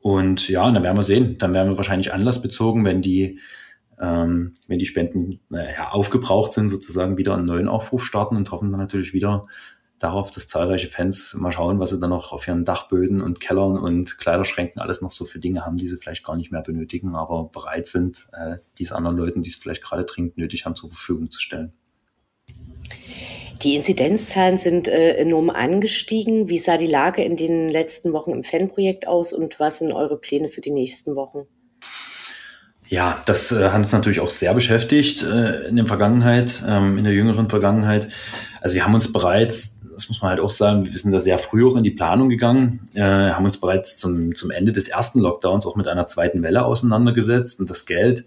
Und 0.00 0.48
ja, 0.48 0.68
dann 0.68 0.82
werden 0.82 0.96
wir 0.96 1.04
sehen. 1.04 1.38
Dann 1.38 1.54
werden 1.54 1.70
wir 1.70 1.76
wahrscheinlich 1.76 2.12
anlassbezogen, 2.12 2.84
wenn 2.84 3.02
die 3.02 3.38
ähm, 4.02 4.52
wenn 4.66 4.80
die 4.80 4.86
Spenden 4.86 5.40
naja, 5.48 5.90
aufgebraucht 5.90 6.52
sind, 6.52 6.68
sozusagen 6.68 7.18
wieder 7.18 7.34
einen 7.34 7.46
neuen 7.46 7.68
Aufruf 7.68 8.04
starten 8.04 8.36
und 8.36 8.50
hoffen 8.50 8.72
dann 8.72 8.80
natürlich 8.80 9.12
wieder 9.14 9.46
darauf, 10.00 10.32
dass 10.32 10.48
zahlreiche 10.48 10.88
Fans 10.88 11.34
mal 11.34 11.52
schauen, 11.52 11.78
was 11.78 11.90
sie 11.90 12.00
dann 12.00 12.10
noch 12.10 12.32
auf 12.32 12.48
ihren 12.48 12.64
Dachböden 12.64 13.20
und 13.20 13.38
Kellern 13.38 13.78
und 13.78 14.18
Kleiderschränken 14.18 14.82
alles 14.82 15.00
noch 15.00 15.12
so 15.12 15.24
für 15.24 15.38
Dinge 15.38 15.64
haben, 15.64 15.76
die 15.76 15.86
sie 15.86 15.96
vielleicht 15.96 16.24
gar 16.24 16.36
nicht 16.36 16.50
mehr 16.50 16.62
benötigen, 16.62 17.14
aber 17.14 17.44
bereit 17.52 17.86
sind, 17.86 18.26
äh, 18.32 18.56
dies 18.78 18.90
anderen 18.90 19.16
Leuten, 19.16 19.42
die 19.42 19.50
es 19.50 19.56
vielleicht 19.56 19.82
gerade 19.82 20.04
dringend 20.04 20.36
nötig 20.36 20.66
haben, 20.66 20.74
zur 20.74 20.90
Verfügung 20.90 21.30
zu 21.30 21.38
stellen. 21.40 21.72
Die 23.62 23.76
Inzidenzzahlen 23.76 24.58
sind 24.58 24.88
äh, 24.88 25.14
enorm 25.14 25.48
angestiegen. 25.48 26.48
Wie 26.48 26.58
sah 26.58 26.76
die 26.76 26.88
Lage 26.88 27.22
in 27.22 27.36
den 27.36 27.68
letzten 27.68 28.12
Wochen 28.12 28.32
im 28.32 28.42
Fanprojekt 28.42 29.06
aus 29.06 29.32
und 29.32 29.60
was 29.60 29.78
sind 29.78 29.92
eure 29.92 30.18
Pläne 30.18 30.48
für 30.48 30.60
die 30.60 30.72
nächsten 30.72 31.14
Wochen? 31.14 31.46
Ja, 32.92 33.22
das 33.24 33.52
äh, 33.52 33.70
hat 33.70 33.78
uns 33.78 33.92
natürlich 33.92 34.20
auch 34.20 34.28
sehr 34.28 34.52
beschäftigt 34.52 35.22
äh, 35.22 35.66
in 35.66 35.76
der 35.76 35.86
Vergangenheit, 35.86 36.62
ähm, 36.68 36.98
in 36.98 37.04
der 37.04 37.14
jüngeren 37.14 37.48
Vergangenheit. 37.48 38.08
Also 38.60 38.74
wir 38.74 38.84
haben 38.84 38.94
uns 38.94 39.10
bereits, 39.10 39.80
das 39.94 40.10
muss 40.10 40.20
man 40.20 40.28
halt 40.28 40.40
auch 40.40 40.50
sagen, 40.50 40.84
wir 40.84 40.92
sind 40.92 41.10
da 41.10 41.18
sehr 41.18 41.38
früh 41.38 41.66
auch 41.66 41.74
in 41.76 41.84
die 41.84 41.90
Planung 41.92 42.28
gegangen, 42.28 42.90
äh, 42.92 43.00
haben 43.00 43.46
uns 43.46 43.56
bereits 43.56 43.96
zum, 43.96 44.34
zum 44.34 44.50
Ende 44.50 44.74
des 44.74 44.88
ersten 44.88 45.20
Lockdowns 45.20 45.64
auch 45.64 45.74
mit 45.74 45.88
einer 45.88 46.06
zweiten 46.06 46.42
Welle 46.42 46.66
auseinandergesetzt 46.66 47.60
und 47.60 47.70
das 47.70 47.86
Geld 47.86 48.26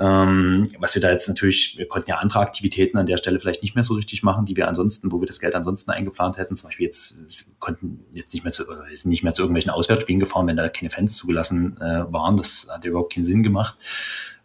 ähm, 0.00 0.62
was 0.78 0.94
wir 0.94 1.02
da 1.02 1.10
jetzt 1.10 1.28
natürlich, 1.28 1.76
wir 1.76 1.86
konnten 1.86 2.08
ja 2.08 2.16
andere 2.16 2.40
Aktivitäten 2.40 2.96
an 2.96 3.04
der 3.04 3.18
Stelle 3.18 3.38
vielleicht 3.38 3.62
nicht 3.62 3.74
mehr 3.74 3.84
so 3.84 3.92
richtig 3.94 4.22
machen, 4.22 4.46
die 4.46 4.56
wir 4.56 4.66
ansonsten, 4.66 5.12
wo 5.12 5.20
wir 5.20 5.26
das 5.26 5.40
Geld 5.40 5.54
ansonsten 5.54 5.90
eingeplant 5.90 6.38
hätten. 6.38 6.56
Zum 6.56 6.68
Beispiel 6.68 6.86
jetzt 6.86 7.18
konnten 7.58 8.06
jetzt 8.14 8.32
nicht 8.32 8.42
mehr 8.42 8.52
zu, 8.52 8.66
oder 8.66 8.86
sind 8.94 9.10
nicht 9.10 9.22
mehr 9.22 9.34
zu 9.34 9.42
irgendwelchen 9.42 9.70
Auswärtsspielen 9.70 10.18
gefahren, 10.18 10.46
wenn 10.46 10.56
da 10.56 10.70
keine 10.70 10.88
Fans 10.88 11.18
zugelassen 11.18 11.76
äh, 11.82 12.10
waren. 12.10 12.38
Das 12.38 12.66
hat 12.70 12.82
überhaupt 12.86 13.12
keinen 13.12 13.24
Sinn 13.24 13.42
gemacht. 13.42 13.76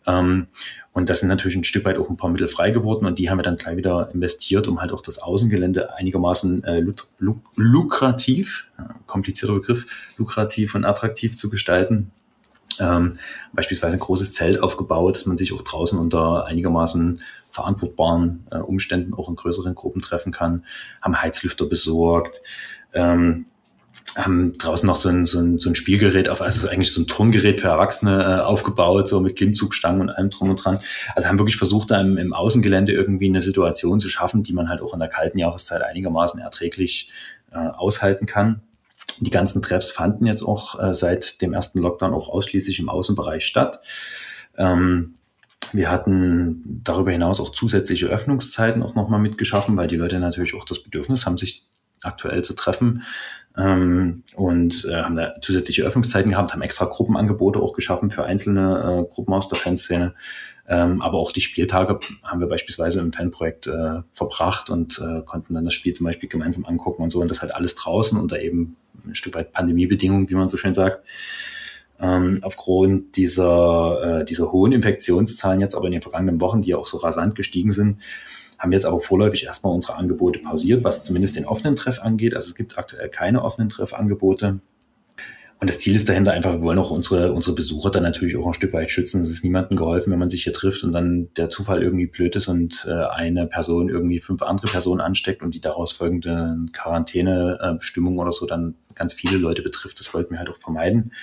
Ähm, 0.06 0.48
und 0.92 1.08
das 1.08 1.22
sind 1.22 1.30
natürlich 1.30 1.56
ein 1.56 1.64
Stück 1.64 1.86
weit 1.86 1.98
auch 1.98 2.10
ein 2.10 2.18
paar 2.18 2.30
Mittel 2.30 2.50
frei 2.50 2.72
geworden 2.72 3.06
und 3.06 3.18
die 3.18 3.30
haben 3.30 3.40
wir 3.40 3.44
dann 3.44 3.56
gleich 3.56 3.78
wieder 3.78 4.10
investiert, 4.14 4.68
um 4.68 4.82
halt 4.82 4.92
auch 4.92 5.02
das 5.02 5.20
Außengelände 5.20 5.96
einigermaßen 5.96 6.66
äh, 6.66 6.80
luk 6.82 7.08
luk 7.18 7.40
lukrativ, 7.56 8.68
äh, 8.78 8.84
komplizierter 9.08 9.54
Begriff, 9.54 9.86
lukrativ 10.18 10.76
und 10.76 10.84
attraktiv 10.84 11.38
zu 11.38 11.50
gestalten 11.50 12.12
ähm, 12.80 13.18
beispielsweise 13.54 13.98
ein 13.98 14.00
großes 14.00 14.34
Zelt 14.34 14.62
aufgebaut, 14.62 15.16
dass 15.16 15.26
man 15.26 15.38
sich 15.38 15.54
auch 15.54 15.62
draußen 15.62 15.98
unter 15.98 16.46
einigermaßen 16.46 17.22
verantwortbaren 17.52 18.46
äh, 18.52 18.58
Umständen 18.58 19.14
auch 19.14 19.30
in 19.30 19.36
größeren 19.36 19.76
Gruppen 19.76 20.02
treffen 20.02 20.32
kann, 20.32 20.66
haben 21.02 21.22
Heizlüfter 21.22 21.66
besorgt, 21.66 22.42
ähm, 22.94 23.46
haben 24.16 24.54
draußen 24.54 24.86
noch 24.88 24.96
so 24.96 25.10
ein, 25.10 25.26
so 25.26 25.40
ein, 25.40 25.60
so 25.60 25.70
ein 25.70 25.76
Spielgerät 25.76 26.30
auf, 26.30 26.42
also 26.42 26.70
eigentlich 26.70 26.94
so 26.94 27.02
ein 27.02 27.08
Turngerät 27.08 27.60
für 27.60 27.68
Erwachsene 27.68 28.24
äh, 28.24 28.42
aufgebaut, 28.42 29.08
so 29.08 29.20
mit 29.20 29.36
Klimmzugstangen 29.36 30.02
und 30.02 30.10
allem 30.10 30.30
drum 30.30 30.50
und 30.50 30.58
dran. 30.58 30.80
Also 31.16 31.28
haben 31.28 31.40
wirklich 31.40 31.58
versucht, 31.58 31.92
da 31.92 32.00
im, 32.00 32.18
im 32.18 32.34
Außengelände 32.34 32.94
irgendwie 32.94 33.28
eine 33.28 33.42
Situation 33.42 34.00
zu 34.00 34.10
schaffen, 34.10 34.44
die 34.44 34.54
man 34.54 34.70
halt 34.70 34.82
auch 34.82 34.94
in 34.94 35.00
der 35.00 35.10
kalten 35.10 35.38
Jahreszeit 35.38 35.82
einigermaßen 35.82 36.40
erträglich 36.40 37.10
äh, 37.52 37.58
aushalten 37.58 38.26
kann. 38.26 38.62
Die 39.20 39.32
ganzen 39.32 39.62
Treffs 39.62 39.92
fanden 39.92 40.26
jetzt 40.26 40.44
auch 40.44 40.80
äh, 40.80 40.94
seit 40.94 41.42
dem 41.42 41.54
ersten 41.54 41.80
Lockdown 41.80 42.14
auch 42.14 42.30
ausschließlich 42.30 42.80
im 42.80 42.90
Außenbereich 42.90 43.46
statt. 43.46 43.82
Ähm, 44.58 45.16
wir 45.74 45.92
hatten 45.92 46.82
darüber 46.84 47.12
hinaus 47.12 47.40
auch 47.40 47.50
zusätzliche 47.50 48.08
Öffnungszeiten 48.08 48.84
auch 48.84 48.96
nochmal 48.96 49.20
mitgeschaffen, 49.20 49.76
weil 49.78 49.88
die 49.88 49.98
Leute 49.98 50.20
natürlich 50.20 50.56
auch 50.56 50.66
das 50.66 50.84
Bedürfnis 50.84 51.26
haben, 51.26 51.38
sich 51.38 51.66
aktuell 52.06 52.44
zu 52.44 52.54
treffen 52.54 53.04
ähm, 53.58 54.24
und 54.36 54.86
äh, 54.86 55.02
haben 55.02 55.16
da 55.16 55.36
zusätzliche 55.42 55.84
Öffnungszeiten 55.84 56.32
gehabt, 56.32 56.54
haben 56.54 56.62
extra 56.62 56.86
Gruppenangebote 56.86 57.60
auch 57.60 57.74
geschaffen 57.74 58.10
für 58.10 58.26
einzelne 58.26 59.06
äh, 59.08 59.14
Gruppen 59.14 59.34
aus 59.34 59.48
der 59.48 59.58
Fanszene. 59.58 60.14
Ähm, 60.68 61.02
aber 61.02 61.20
auch 61.20 61.32
die 61.32 61.42
Spieltage 61.42 62.00
haben 62.24 62.40
wir 62.40 62.48
beispielsweise 62.48 63.00
im 63.00 63.14
Fanprojekt 63.14 63.68
äh, 63.68 64.02
verbracht 64.12 64.70
und 64.70 65.00
äh, 65.00 65.22
konnten 65.24 65.54
dann 65.54 65.64
das 65.64 65.76
Spiel 65.76 65.94
zum 65.94 66.06
Beispiel 66.06 66.28
gemeinsam 66.28 66.66
angucken 66.66 67.04
und 67.04 67.12
so 67.12 67.22
und 67.22 67.30
das 67.30 67.42
halt 67.42 67.54
alles 67.54 67.76
draußen 67.76 68.20
unter 68.20 68.40
eben 68.40 68.76
ein 69.06 69.16
Stück 69.16 69.36
weit 69.36 69.54
Pandemiebedingungen, 69.54 70.30
wie 70.30 70.36
man 70.36 70.50
so 70.50 70.58
schön 70.58 70.74
sagt. 70.74 71.08
Ähm, 72.00 72.40
aufgrund 72.42 73.16
dieser, 73.16 74.22
äh, 74.22 74.26
dieser 74.26 74.52
hohen 74.52 74.74
Infektionszahlen 74.74 75.62
jetzt 75.62 75.76
aber 75.76 75.86
in 75.86 75.94
den 75.94 76.02
vergangenen 76.02 76.42
Wochen, 76.42 76.62
die 76.62 76.72
ja 76.72 76.78
auch 76.78 76.88
so 76.88 76.98
rasant 76.98 77.36
gestiegen 77.36 77.72
sind, 77.72 78.02
haben 78.60 78.72
wir 78.72 78.78
jetzt 78.78 78.86
aber 78.86 79.00
vorläufig 79.00 79.46
erstmal 79.46 79.74
unsere 79.74 79.96
Angebote 79.96 80.40
pausiert, 80.40 80.84
was 80.84 81.04
zumindest 81.04 81.36
den 81.36 81.46
offenen 81.46 81.76
Treff 81.76 82.00
angeht. 82.02 82.36
Also 82.36 82.50
es 82.50 82.56
gibt 82.56 82.78
aktuell 82.78 83.10
keine 83.10 83.44
offenen 83.44 83.70
Treffangebote. 83.70 84.60
Und 85.60 85.70
das 85.70 85.80
Ziel 85.80 85.96
ist 85.96 86.10
dahinter 86.10 86.34
einfach, 86.34 86.54
wir 86.54 86.62
wollen 86.62 86.80
auch 86.80 86.92
unsere, 86.92 87.32
unsere 87.32 87.56
Besucher 87.56 87.90
dann 87.90 88.04
natürlich 88.04 88.36
auch 88.36 88.46
ein 88.46 88.54
Stück 88.54 88.74
weit 88.74 88.92
schützen. 88.92 89.22
Es 89.22 89.32
ist 89.32 89.44
niemandem 89.44 89.78
geholfen, 89.78 90.12
wenn 90.12 90.20
man 90.20 90.30
sich 90.30 90.44
hier 90.44 90.52
trifft 90.52 90.84
und 90.84 90.92
dann 90.92 91.30
der 91.38 91.50
Zufall 91.50 91.82
irgendwie 91.82 92.08
blöd 92.08 92.36
ist 92.36 92.50
und 92.50 92.86
äh, 92.90 93.06
eine 93.06 93.48
Person 93.48 93.88
irgendwie 93.88 94.20
fünf 94.20 94.42
andere 94.42 94.68
Personen 94.68 95.00
ansteckt 95.00 95.42
und 95.42 95.56
die 95.56 95.62
daraus 95.62 95.94
folgende 95.94 96.58
Quarantänebestimmung 96.74 98.20
oder 98.20 98.34
so 98.34 98.46
dann 98.46 98.76
ganz 98.96 99.14
viele 99.14 99.38
Leute 99.38 99.62
betrifft. 99.62 100.00
Das 100.00 100.14
wollten 100.14 100.32
wir 100.34 100.40
halt 100.40 100.50
auch 100.50 100.58
vermeiden. 100.58 101.14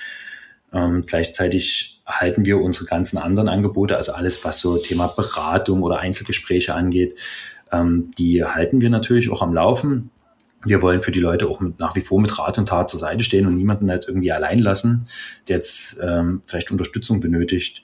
Ähm, 0.72 1.04
gleichzeitig 1.06 2.00
halten 2.06 2.44
wir 2.44 2.60
unsere 2.60 2.86
ganzen 2.86 3.18
anderen 3.18 3.48
Angebote, 3.48 3.96
also 3.96 4.12
alles, 4.12 4.44
was 4.44 4.60
so 4.60 4.78
Thema 4.78 5.06
Beratung 5.08 5.82
oder 5.82 6.00
Einzelgespräche 6.00 6.74
angeht, 6.74 7.18
ähm, 7.70 8.10
die 8.18 8.44
halten 8.44 8.80
wir 8.80 8.90
natürlich 8.90 9.30
auch 9.30 9.42
am 9.42 9.54
Laufen. 9.54 10.10
Wir 10.64 10.80
wollen 10.80 11.02
für 11.02 11.10
die 11.10 11.20
Leute 11.20 11.48
auch 11.48 11.60
mit, 11.60 11.80
nach 11.80 11.96
wie 11.96 12.02
vor 12.02 12.20
mit 12.20 12.38
Rat 12.38 12.56
und 12.58 12.68
Tat 12.68 12.88
zur 12.88 13.00
Seite 13.00 13.24
stehen 13.24 13.46
und 13.46 13.56
niemanden 13.56 13.88
jetzt 13.88 14.06
irgendwie 14.06 14.32
allein 14.32 14.60
lassen, 14.60 15.08
der 15.48 15.56
jetzt 15.56 15.98
ähm, 16.00 16.42
vielleicht 16.46 16.70
Unterstützung 16.70 17.20
benötigt. 17.20 17.82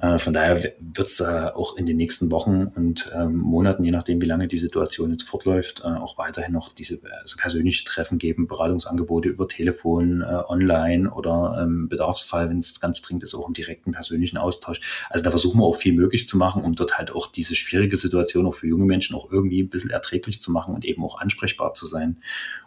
Äh, 0.00 0.18
von 0.18 0.32
daher 0.32 0.62
wird 0.78 1.08
es 1.08 1.20
äh, 1.20 1.24
auch 1.24 1.76
in 1.76 1.86
den 1.86 1.96
nächsten 1.96 2.30
Wochen 2.30 2.66
und 2.66 3.10
ähm, 3.14 3.36
Monaten, 3.36 3.82
je 3.82 3.90
nachdem, 3.90 4.22
wie 4.22 4.26
lange 4.26 4.46
die 4.46 4.58
Situation 4.58 5.10
jetzt 5.10 5.24
fortläuft, 5.24 5.80
äh, 5.80 5.88
auch 5.88 6.18
weiterhin 6.18 6.52
noch 6.52 6.72
diese 6.72 7.00
also 7.20 7.36
persönliche 7.36 7.84
Treffen 7.84 8.18
geben, 8.18 8.46
Beratungsangebote 8.46 9.28
über 9.28 9.48
Telefon, 9.48 10.22
äh, 10.22 10.42
online 10.46 11.10
oder 11.10 11.58
ähm, 11.60 11.88
Bedarfsfall, 11.88 12.48
wenn 12.48 12.58
es 12.58 12.78
ganz 12.80 13.02
dringend 13.02 13.24
ist, 13.24 13.34
auch 13.34 13.48
im 13.48 13.54
direkten 13.54 13.90
persönlichen 13.90 14.38
Austausch. 14.38 14.80
Also 15.10 15.24
da 15.24 15.30
versuchen 15.30 15.58
wir 15.58 15.64
auch 15.64 15.76
viel 15.76 15.94
möglich 15.94 16.28
zu 16.28 16.36
machen, 16.36 16.62
um 16.62 16.76
dort 16.76 16.96
halt 16.96 17.10
auch 17.10 17.32
diese 17.32 17.56
schwierige 17.56 17.96
Situation 17.96 18.46
auch 18.46 18.54
für 18.54 18.68
junge 18.68 18.84
Menschen 18.84 19.16
auch 19.16 19.30
irgendwie 19.32 19.62
ein 19.62 19.68
bisschen 19.68 19.90
erträglich 19.90 20.40
zu 20.40 20.52
machen 20.52 20.74
und 20.74 20.84
eben 20.84 21.02
auch 21.02 21.18
ansprechbar 21.18 21.74
zu 21.74 21.86
sein 21.86 22.18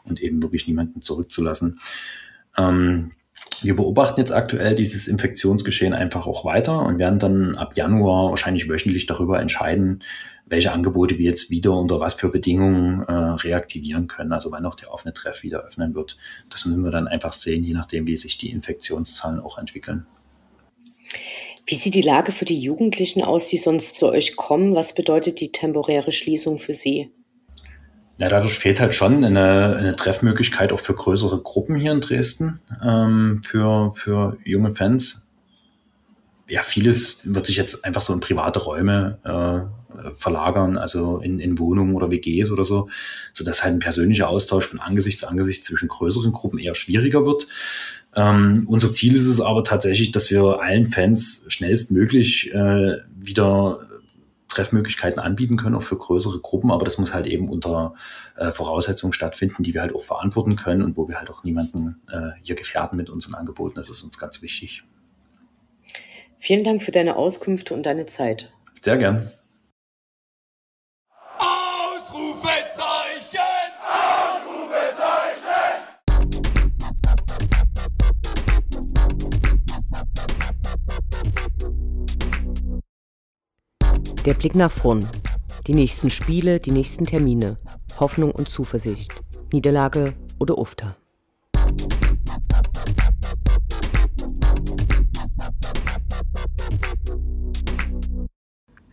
und 0.03 0.21
eben 0.21 0.41
wirklich 0.43 0.67
niemanden 0.67 1.01
zurückzulassen. 1.01 1.79
Ähm, 2.57 3.11
wir 3.63 3.75
beobachten 3.75 4.19
jetzt 4.19 4.31
aktuell 4.31 4.75
dieses 4.75 5.07
Infektionsgeschehen 5.07 5.93
einfach 5.93 6.27
auch 6.27 6.45
weiter 6.45 6.81
und 6.81 6.99
werden 6.99 7.19
dann 7.19 7.55
ab 7.55 7.75
Januar 7.75 8.29
wahrscheinlich 8.29 8.69
wöchentlich 8.69 9.05
darüber 9.05 9.39
entscheiden, 9.39 10.03
welche 10.45 10.71
Angebote 10.71 11.17
wir 11.17 11.29
jetzt 11.29 11.49
wieder 11.49 11.73
unter 11.73 11.99
was 11.99 12.15
für 12.15 12.29
Bedingungen 12.29 13.03
äh, 13.03 13.11
reaktivieren 13.13 14.07
können. 14.07 14.33
Also 14.33 14.51
wann 14.51 14.65
auch 14.65 14.75
der 14.75 14.93
offene 14.93 15.13
Treff 15.13 15.43
wieder 15.43 15.63
öffnen 15.63 15.95
wird. 15.95 16.17
Das 16.49 16.65
müssen 16.65 16.83
wir 16.83 16.91
dann 16.91 17.07
einfach 17.07 17.33
sehen, 17.33 17.63
je 17.63 17.73
nachdem, 17.73 18.07
wie 18.07 18.17
sich 18.17 18.37
die 18.37 18.51
Infektionszahlen 18.51 19.39
auch 19.39 19.57
entwickeln. 19.57 20.05
Wie 21.65 21.75
sieht 21.75 21.95
die 21.95 22.01
Lage 22.01 22.31
für 22.31 22.45
die 22.45 22.59
Jugendlichen 22.59 23.23
aus, 23.23 23.47
die 23.47 23.57
sonst 23.57 23.95
zu 23.95 24.07
euch 24.09 24.35
kommen? 24.35 24.75
Was 24.75 24.93
bedeutet 24.93 25.39
die 25.39 25.51
temporäre 25.51 26.11
Schließung 26.11 26.57
für 26.57 26.73
sie? 26.73 27.11
Ja, 28.17 28.29
dadurch 28.29 28.59
fehlt 28.59 28.79
halt 28.79 28.93
schon 28.93 29.23
eine, 29.23 29.75
eine 29.75 29.95
Treffmöglichkeit 29.95 30.71
auch 30.71 30.79
für 30.79 30.93
größere 30.93 31.41
Gruppen 31.41 31.75
hier 31.75 31.91
in 31.91 32.01
Dresden, 32.01 32.59
ähm, 32.85 33.41
für, 33.43 33.91
für 33.93 34.37
junge 34.43 34.71
Fans. 34.71 35.27
Ja, 36.47 36.61
vieles 36.63 37.19
wird 37.23 37.47
sich 37.47 37.57
jetzt 37.57 37.83
einfach 37.85 38.01
so 38.01 38.13
in 38.13 38.19
private 38.19 38.59
Räume 38.59 39.17
äh, 39.23 40.13
verlagern, 40.13 40.77
also 40.77 41.19
in, 41.19 41.39
in 41.39 41.57
Wohnungen 41.59 41.95
oder 41.95 42.11
WGs 42.11 42.51
oder 42.51 42.65
so, 42.65 42.89
sodass 43.33 43.63
halt 43.63 43.75
ein 43.75 43.79
persönlicher 43.79 44.29
Austausch 44.29 44.65
von 44.65 44.79
Angesicht 44.79 45.19
zu 45.19 45.27
Angesicht 45.27 45.65
zwischen 45.65 45.87
größeren 45.87 46.31
Gruppen 46.31 46.59
eher 46.59 46.75
schwieriger 46.75 47.25
wird. 47.25 47.47
Ähm, 48.15 48.65
unser 48.67 48.91
Ziel 48.91 49.15
ist 49.15 49.27
es 49.27 49.39
aber 49.39 49.63
tatsächlich, 49.63 50.11
dass 50.11 50.29
wir 50.31 50.61
allen 50.61 50.87
Fans 50.87 51.45
schnellstmöglich 51.47 52.53
äh, 52.53 52.97
wieder 53.17 53.87
Treffmöglichkeiten 54.51 55.19
anbieten 55.19 55.57
können, 55.57 55.75
auch 55.75 55.83
für 55.83 55.97
größere 55.97 56.39
Gruppen, 56.39 56.71
aber 56.71 56.85
das 56.85 56.97
muss 56.97 57.13
halt 57.13 57.27
eben 57.27 57.49
unter 57.49 57.93
äh, 58.35 58.51
Voraussetzungen 58.51 59.13
stattfinden, 59.13 59.63
die 59.63 59.73
wir 59.73 59.81
halt 59.81 59.95
auch 59.95 60.03
verantworten 60.03 60.55
können 60.55 60.83
und 60.83 60.97
wo 60.97 61.07
wir 61.07 61.17
halt 61.17 61.29
auch 61.29 61.43
niemanden 61.43 62.01
äh, 62.09 62.31
hier 62.41 62.55
gefährden 62.55 62.97
mit 62.97 63.09
unseren 63.09 63.35
Angeboten. 63.35 63.75
Das 63.75 63.89
ist 63.89 64.03
uns 64.03 64.17
ganz 64.17 64.41
wichtig. 64.41 64.83
Vielen 66.37 66.63
Dank 66.63 66.81
für 66.81 66.91
deine 66.91 67.15
Auskünfte 67.15 67.73
und 67.73 67.85
deine 67.85 68.05
Zeit. 68.05 68.51
Sehr 68.81 68.97
gern. 68.97 69.31
Der 84.25 84.35
Blick 84.35 84.53
nach 84.53 84.71
vorn. 84.71 85.07
Die 85.65 85.73
nächsten 85.73 86.11
Spiele, 86.11 86.59
die 86.59 86.69
nächsten 86.69 87.07
Termine. 87.07 87.57
Hoffnung 87.99 88.29
und 88.31 88.49
Zuversicht. 88.49 89.11
Niederlage 89.51 90.13
oder 90.37 90.59
Ufter. 90.59 90.95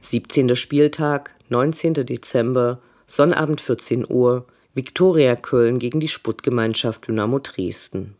Siebzehnter 0.01 0.57
Spieltag, 0.57 1.35
19. 1.51 1.93
Dezember, 2.07 2.81
Sonnabend 3.07 3.61
14 3.61 4.07
Uhr, 4.11 4.47
Viktoria 4.73 5.37
Köln 5.37 5.79
gegen 5.79 6.01
die 6.01 6.09
Sputtgemeinschaft 6.09 7.07
Dynamo 7.07 7.39
Dresden. 7.41 8.17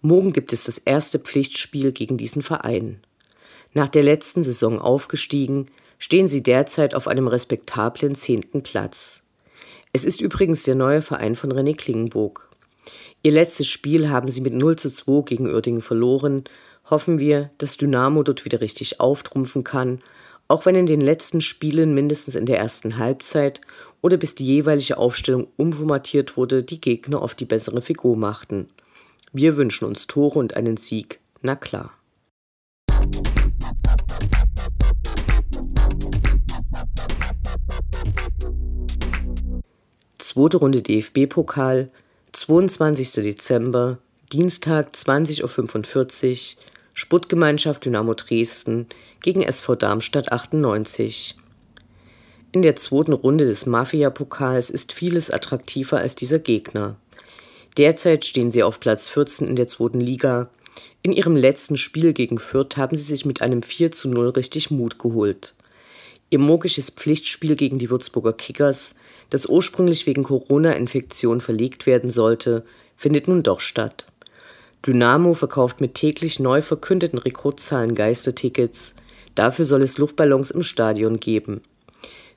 Morgen 0.00 0.32
gibt 0.32 0.54
es 0.54 0.64
das 0.64 0.78
erste 0.78 1.18
Pflichtspiel 1.18 1.92
gegen 1.92 2.16
diesen 2.16 2.40
Verein. 2.40 3.02
Nach 3.74 3.88
der 3.88 4.02
letzten 4.02 4.42
Saison 4.42 4.80
aufgestiegen, 4.80 5.66
stehen 5.98 6.28
sie 6.28 6.42
derzeit 6.42 6.94
auf 6.94 7.08
einem 7.08 7.28
respektablen 7.28 8.14
zehnten 8.14 8.62
Platz. 8.62 9.22
Es 9.92 10.04
ist 10.04 10.20
übrigens 10.20 10.62
der 10.62 10.74
neue 10.74 11.02
Verein 11.02 11.34
von 11.34 11.52
René 11.52 11.76
Klingenburg. 11.76 12.48
Ihr 13.22 13.32
letztes 13.32 13.66
Spiel 13.66 14.10
haben 14.10 14.30
sie 14.30 14.40
mit 14.40 14.54
0 14.54 14.76
zu 14.76 14.90
2 14.90 15.22
gegen 15.22 15.46
Uerdingen 15.46 15.82
verloren. 15.82 16.44
Hoffen 16.88 17.18
wir, 17.18 17.50
dass 17.58 17.76
Dynamo 17.76 18.22
dort 18.22 18.44
wieder 18.44 18.60
richtig 18.60 19.00
auftrumpfen 19.00 19.64
kann, 19.64 19.98
auch 20.46 20.64
wenn 20.64 20.74
in 20.74 20.86
den 20.86 21.00
letzten 21.00 21.40
Spielen 21.40 21.94
mindestens 21.94 22.34
in 22.34 22.46
der 22.46 22.58
ersten 22.58 22.96
Halbzeit 22.96 23.60
oder 24.00 24.16
bis 24.16 24.34
die 24.34 24.46
jeweilige 24.46 24.96
Aufstellung 24.96 25.48
umformatiert 25.56 26.36
wurde, 26.36 26.62
die 26.62 26.80
Gegner 26.80 27.20
auf 27.20 27.34
die 27.34 27.44
bessere 27.44 27.82
Figur 27.82 28.16
machten. 28.16 28.68
Wir 29.32 29.56
wünschen 29.56 29.84
uns 29.84 30.06
Tore 30.06 30.38
und 30.38 30.54
einen 30.54 30.78
Sieg, 30.78 31.20
na 31.42 31.54
klar. 31.54 31.97
Zweite 40.30 40.58
Runde 40.58 40.82
DFB-Pokal, 40.82 41.88
22. 42.32 43.12
Dezember, 43.12 43.96
Dienstag 44.30 44.90
20.45 44.94 46.56
Uhr, 46.56 46.62
Sputtgemeinschaft 46.92 47.86
Dynamo 47.86 48.12
Dresden 48.12 48.88
gegen 49.22 49.40
SV 49.40 49.76
Darmstadt 49.76 50.30
98. 50.30 51.34
In 52.52 52.60
der 52.60 52.76
zweiten 52.76 53.14
Runde 53.14 53.46
des 53.46 53.64
Mafia-Pokals 53.64 54.68
ist 54.68 54.92
vieles 54.92 55.30
attraktiver 55.30 55.96
als 55.96 56.14
dieser 56.14 56.40
Gegner. 56.40 56.96
Derzeit 57.78 58.26
stehen 58.26 58.50
sie 58.50 58.62
auf 58.62 58.80
Platz 58.80 59.08
14 59.08 59.48
in 59.48 59.56
der 59.56 59.68
zweiten 59.68 60.00
Liga. 60.00 60.50
In 61.00 61.12
ihrem 61.12 61.36
letzten 61.36 61.78
Spiel 61.78 62.12
gegen 62.12 62.36
Fürth 62.36 62.76
haben 62.76 62.98
sie 62.98 63.04
sich 63.04 63.24
mit 63.24 63.40
einem 63.40 63.62
4 63.62 63.92
zu 63.92 64.10
0 64.10 64.28
richtig 64.28 64.70
Mut 64.70 64.98
geholt. 64.98 65.54
Ihr 66.28 66.38
mogisches 66.38 66.90
Pflichtspiel 66.90 67.56
gegen 67.56 67.78
die 67.78 67.88
Würzburger 67.88 68.34
Kickers, 68.34 68.94
das 69.30 69.46
ursprünglich 69.46 70.06
wegen 70.06 70.22
Corona-Infektion 70.22 71.40
verlegt 71.40 71.86
werden 71.86 72.10
sollte, 72.10 72.64
findet 72.96 73.28
nun 73.28 73.42
doch 73.42 73.60
statt. 73.60 74.06
Dynamo 74.86 75.34
verkauft 75.34 75.80
mit 75.80 75.94
täglich 75.94 76.38
neu 76.40 76.62
verkündeten 76.62 77.18
Rekordzahlen 77.18 77.94
Geistertickets. 77.94 78.94
Dafür 79.34 79.64
soll 79.64 79.82
es 79.82 79.98
Luftballons 79.98 80.50
im 80.50 80.62
Stadion 80.62 81.20
geben. 81.20 81.62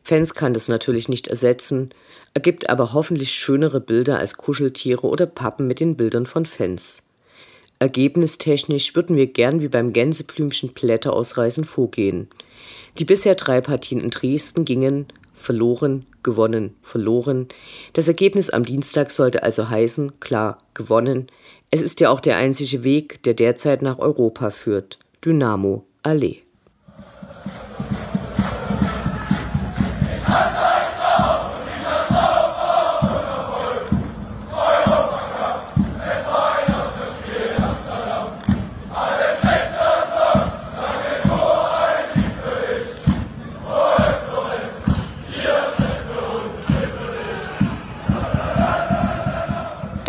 Fans 0.04 0.34
kann 0.34 0.54
das 0.54 0.68
natürlich 0.68 1.10
nicht 1.10 1.28
ersetzen, 1.28 1.92
ergibt 2.34 2.70
aber 2.70 2.94
hoffentlich 2.94 3.32
schönere 3.32 3.80
Bilder 3.80 4.18
als 4.18 4.38
Kuscheltiere 4.38 5.06
oder 5.08 5.28
Pappen 5.28 5.68
mit 5.68 5.80
den 5.80 5.96
Bildern 5.96 6.26
von 6.26 6.46
Fans. 6.46 7.04
Ergebnistechnisch 7.80 8.96
würden 8.96 9.16
wir 9.16 9.28
gern 9.28 9.62
wie 9.62 9.68
beim 9.68 9.94
Gänseblümchen 9.94 10.70
Blätter 10.70 11.14
ausreißen 11.14 11.66
vorgehen. 11.66 12.28
Die 12.98 13.06
bisher 13.06 13.36
drei 13.36 13.62
Partien 13.62 14.00
in 14.00 14.10
Dresden 14.10 14.66
gingen 14.66 15.08
verloren, 15.36 16.06
gewonnen, 16.24 16.76
verloren. 16.82 17.48
Das 17.94 18.08
Ergebnis 18.08 18.50
am 18.50 18.64
Dienstag 18.64 19.12
sollte 19.12 19.44
also 19.44 19.70
heißen, 19.70 20.20
klar, 20.20 20.60
gewonnen. 20.74 21.28
Es 21.72 21.82
ist 21.82 22.00
ja 22.00 22.10
auch 22.10 22.20
der 22.20 22.38
einzige 22.38 22.84
Weg, 22.84 23.24
der 23.24 23.34
derzeit 23.34 23.82
nach 23.82 24.00
Europa 24.00 24.50
führt. 24.50 25.00
Dynamo 25.24 25.86
Allee. 26.04 26.42